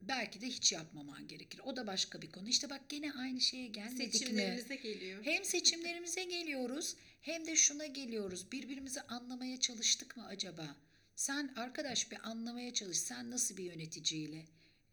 [0.00, 1.60] belki de hiç yapmaman gerekir.
[1.64, 2.48] O da başka bir konu.
[2.48, 4.18] İşte bak gene aynı şeye gelmedik mi?
[4.18, 5.24] Seçimlerimize geliyor.
[5.24, 8.52] Hem seçimlerimize geliyoruz hem de şuna geliyoruz.
[8.52, 10.76] Birbirimizi anlamaya çalıştık mı acaba?
[11.16, 12.98] Sen arkadaş bir anlamaya çalış.
[12.98, 14.44] Sen nasıl bir yöneticiyle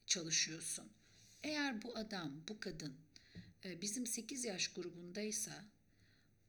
[0.08, 0.90] çalışıyorsun?
[1.44, 2.96] Eğer bu adam, bu kadın
[3.66, 5.66] e, bizim 8 yaş grubundaysa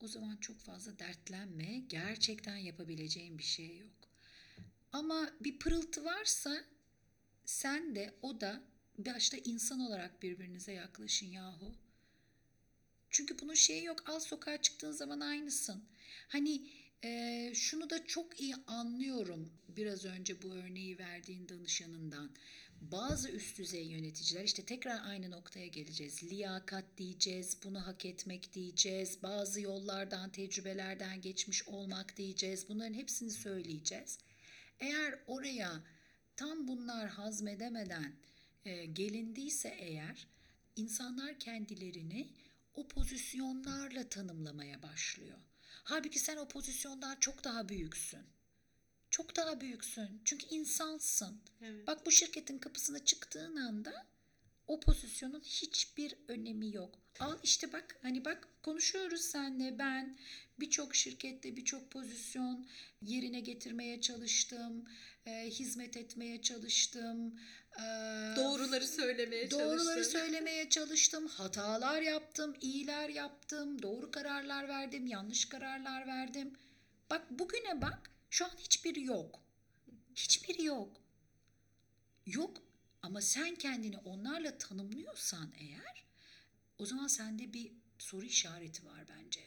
[0.00, 1.78] o zaman çok fazla dertlenme.
[1.88, 4.11] Gerçekten yapabileceğin bir şey yok.
[4.92, 6.64] Ama bir pırıltı varsa
[7.44, 8.62] sen de o da
[8.98, 11.74] başta insan olarak birbirinize yaklaşın yahu.
[13.11, 14.11] Çünkü bunun şeyi yok.
[14.11, 15.84] Al sokağa çıktığın zaman aynısın.
[16.28, 16.70] Hani
[17.05, 22.30] e, şunu da çok iyi anlıyorum biraz önce bu örneği verdiğin danışanından.
[22.93, 26.22] Bazı üst düzey yöneticiler işte tekrar aynı noktaya geleceğiz.
[26.22, 32.68] Liyakat diyeceğiz, bunu hak etmek diyeceğiz, bazı yollardan, tecrübelerden geçmiş olmak diyeceğiz.
[32.68, 34.18] Bunların hepsini söyleyeceğiz.
[34.80, 35.82] Eğer oraya
[36.37, 38.12] tam bunlar hazmedemeden
[38.64, 40.26] e, gelindiyse eğer
[40.76, 42.28] insanlar kendilerini
[42.74, 45.39] o pozisyonlarla tanımlamaya başlıyor.
[45.85, 48.34] Halbuki sen o pozisyondan çok daha büyüksün.
[49.14, 50.20] Çok daha büyüksün.
[50.24, 51.40] Çünkü insansın.
[51.62, 51.86] Evet.
[51.86, 54.06] Bak bu şirketin kapısına çıktığın anda
[54.66, 56.98] o pozisyonun hiçbir önemi yok.
[57.20, 60.16] Al işte bak hani bak konuşuyoruz senle ben
[60.60, 62.66] birçok şirkette birçok pozisyon
[63.02, 64.84] yerine getirmeye çalıştım.
[65.26, 67.40] e, hizmet etmeye çalıştım.
[67.78, 67.82] e,
[68.36, 70.18] Doğruları söylemeye Doğruları çalıştın.
[70.18, 71.26] söylemeye çalıştım.
[71.26, 73.82] Hatalar yaptım, iyiler yaptım.
[73.82, 76.52] Doğru kararlar verdim, yanlış kararlar verdim.
[77.10, 78.13] Bak bugüne bak.
[78.35, 79.41] Şu an hiçbiri yok.
[80.14, 81.01] Hiçbiri yok.
[82.26, 82.62] Yok
[83.03, 86.05] ama sen kendini onlarla tanımlıyorsan eğer
[86.78, 89.41] o zaman sende bir soru işareti var bence.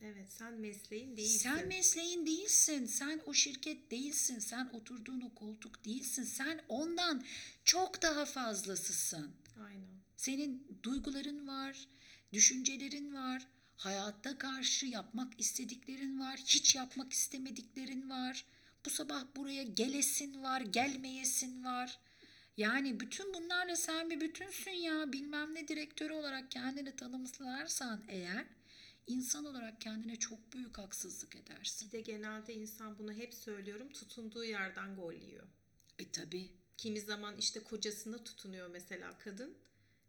[0.00, 1.38] Evet sen mesleğin değilsin.
[1.38, 2.86] Sen mesleğin değilsin.
[2.86, 4.38] Sen o şirket değilsin.
[4.38, 6.24] Sen oturduğun o koltuk değilsin.
[6.24, 7.24] Sen ondan
[7.64, 9.32] çok daha fazlasısın.
[9.66, 10.00] Aynen.
[10.16, 11.88] Senin duyguların var,
[12.32, 18.44] düşüncelerin var, hayatta karşı yapmak istediklerin var, hiç yapmak istemediklerin var.
[18.86, 21.98] Bu sabah buraya gelesin var, gelmeyesin var.
[22.56, 25.12] Yani bütün bunlarla sen bir bütünsün ya.
[25.12, 28.46] Bilmem ne direktörü olarak kendini tanımlarsan eğer
[29.06, 31.88] insan olarak kendine çok büyük haksızlık edersin.
[31.88, 35.46] Bir de genelde insan bunu hep söylüyorum tutunduğu yerden gol yiyor.
[35.98, 36.50] E tabi.
[36.76, 39.56] Kimi zaman işte kocasına tutunuyor mesela kadın.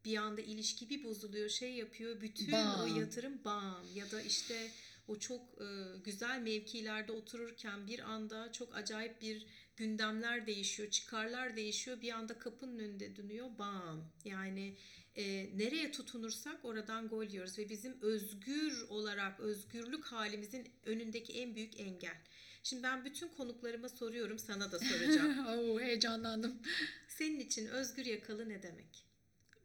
[0.06, 2.82] Bir anda ilişki bir bozuluyor şey yapıyor bütün Bam.
[2.82, 4.72] o yatırım bam ya da işte
[5.08, 5.68] o çok e,
[6.04, 9.46] güzel mevkilerde otururken bir anda çok acayip bir
[9.78, 14.78] gündemler değişiyor çıkarlar değişiyor bir anda kapının önünde dönüyor bam yani
[15.16, 15.24] e,
[15.58, 22.18] nereye tutunursak oradan gol yiyoruz ve bizim özgür olarak özgürlük halimizin önündeki en büyük engel.
[22.64, 25.48] Şimdi ben bütün konuklarıma soruyorum sana da soracağım.
[25.48, 26.62] Oo, heyecanlandım.
[27.08, 29.05] Senin için özgür yakalı ne demek?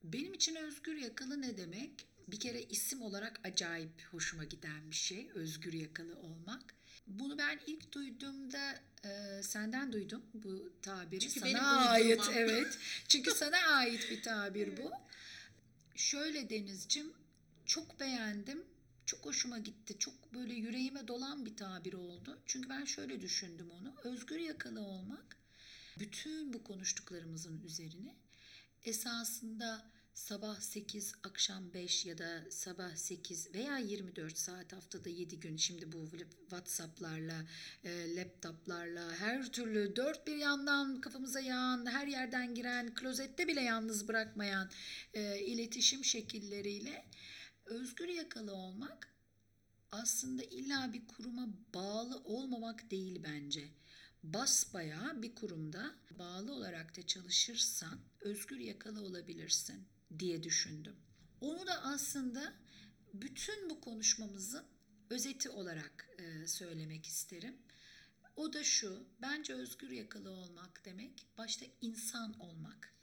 [0.05, 2.07] Benim için özgür yakalı ne demek?
[2.29, 5.31] Bir kere isim olarak acayip hoşuma giden bir şey.
[5.35, 6.75] Özgür yakalı olmak.
[7.07, 8.75] Bunu ben ilk duyduğumda
[9.05, 11.21] e, senden duydum bu tabiri.
[11.21, 12.79] Çünkü sana ait evet.
[13.09, 14.93] Çünkü sana ait bir tabir bu.
[15.97, 17.13] Şöyle Denizcim
[17.67, 18.65] çok beğendim.
[19.07, 19.99] Çok hoşuma gitti.
[19.99, 22.39] Çok böyle yüreğime dolan bir tabir oldu.
[22.47, 23.95] Çünkü ben şöyle düşündüm onu.
[24.05, 25.37] Özgür yakalı olmak
[25.99, 28.15] bütün bu konuştuklarımızın üzerine
[28.85, 35.57] esasında sabah 8, akşam 5 ya da sabah 8 veya 24 saat haftada 7 gün
[35.57, 36.11] şimdi bu
[36.41, 37.47] WhatsApp'larla,
[37.85, 44.09] e, laptoplarla her türlü dört bir yandan kafamıza yağan, her yerden giren, klozette bile yalnız
[44.09, 44.71] bırakmayan
[45.15, 47.07] e, iletişim şekilleriyle
[47.65, 49.15] özgür yakalı olmak
[49.93, 53.69] aslında illa bir kuruma bağlı olmamak değil bence.
[54.23, 60.97] Basbayağı bir kurumda bağlı olarak da çalışırsan özgür yakalı olabilirsin diye düşündüm.
[61.41, 62.55] Onu da aslında
[63.15, 64.65] bütün bu konuşmamızın
[65.11, 67.57] özeti olarak e, söylemek isterim.
[68.37, 72.95] O da şu, bence özgür yakalı olmak demek başta insan olmak.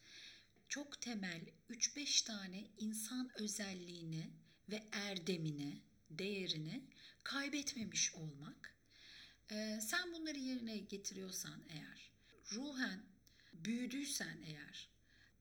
[0.70, 4.30] Çok temel 3-5 tane insan özelliğini
[4.70, 6.84] ve erdemini, değerini
[7.24, 8.76] kaybetmemiş olmak.
[9.52, 12.12] Ee, sen bunları yerine getiriyorsan eğer,
[12.52, 13.04] ruhen
[13.54, 14.90] büyüdüysen eğer,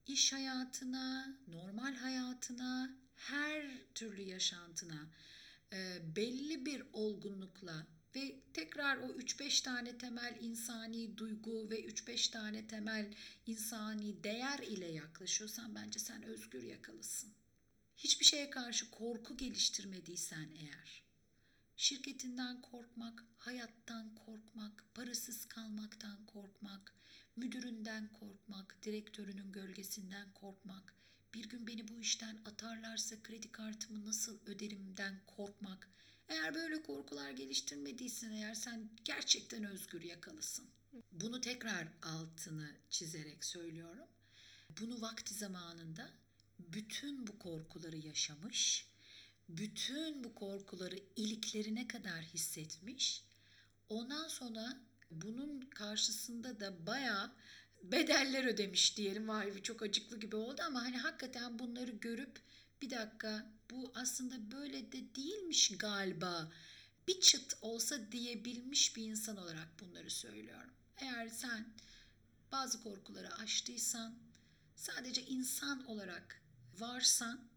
[0.06, 5.08] iş hayatına, normal hayatına, her türlü yaşantına
[5.72, 7.86] e, belli bir olgunlukla
[8.16, 13.14] ve tekrar o 3-5 tane temel insani duygu ve 3-5 tane temel
[13.46, 17.32] insani değer ile yaklaşıyorsan bence sen özgür yakalısın.
[17.96, 21.02] Hiçbir şeye karşı korku geliştirmediysen eğer,
[21.76, 26.95] şirketinden korkmak, hayattan korkmak, parasız kalmaktan korkmak,
[27.36, 30.94] müdüründen korkmak, direktörünün gölgesinden korkmak,
[31.34, 35.88] bir gün beni bu işten atarlarsa kredi kartımı nasıl öderimden korkmak.
[36.28, 40.66] Eğer böyle korkular geliştirmediysen eğer sen gerçekten özgür yakalısın.
[41.12, 44.08] Bunu tekrar altını çizerek söylüyorum.
[44.80, 46.10] Bunu vakti zamanında
[46.58, 48.86] bütün bu korkuları yaşamış,
[49.48, 53.24] bütün bu korkuları iliklerine kadar hissetmiş.
[53.88, 54.80] Ondan sonra
[55.10, 57.32] bunun karşısında da bayağı
[57.82, 59.28] bedeller ödemiş diyelim.
[59.28, 62.40] Vay çok acıklı gibi oldu ama hani hakikaten bunları görüp
[62.82, 66.52] bir dakika bu aslında böyle de değilmiş galiba.
[67.08, 70.70] Bir çıt olsa diyebilmiş bir insan olarak bunları söylüyorum.
[70.96, 71.74] Eğer sen
[72.52, 74.14] bazı korkuları aştıysan,
[74.76, 76.42] sadece insan olarak
[76.78, 77.48] varsan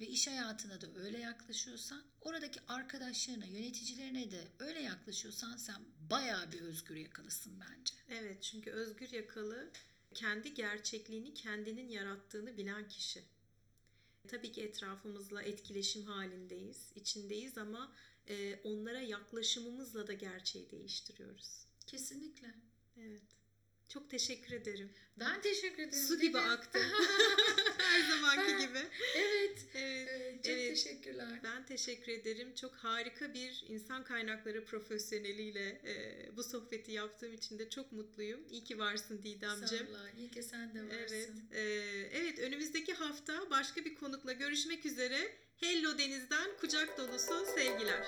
[0.00, 6.60] ve iş hayatına da öyle yaklaşıyorsan, oradaki arkadaşlarına, yöneticilerine de öyle yaklaşıyorsan sen bayağı bir
[6.60, 7.94] özgür yakalısın bence.
[8.08, 9.70] Evet çünkü özgür yakalı
[10.14, 13.24] kendi gerçekliğini kendinin yarattığını bilen kişi.
[14.28, 17.92] Tabii ki etrafımızla etkileşim halindeyiz, içindeyiz ama
[18.28, 21.66] e, onlara yaklaşımımızla da gerçeği değiştiriyoruz.
[21.86, 22.54] Kesinlikle.
[22.96, 23.39] Evet.
[23.90, 24.90] Çok teşekkür ederim.
[25.16, 26.04] Ben teşekkür ederim.
[26.08, 26.78] Su gibi aktı.
[27.78, 28.78] Her zamanki gibi.
[29.16, 29.66] Evet.
[29.74, 30.08] Evet.
[30.10, 30.68] evet, Çok evet.
[30.68, 31.40] teşekkürler.
[31.44, 32.54] Ben teşekkür ederim.
[32.54, 38.40] Çok harika bir insan kaynakları profesyoneliyle e, bu sohbeti yaptığım için de çok mutluyum.
[38.50, 39.86] İyi ki varsın Didemciğim.
[39.86, 40.18] Sağ ol.
[40.18, 41.48] İyi ki sen de varsın.
[41.52, 42.12] Evet.
[42.12, 45.32] e, evet önümüzdeki hafta başka bir konukla görüşmek üzere.
[45.56, 48.06] Hello Deniz'den kucak dolusu sevgiler.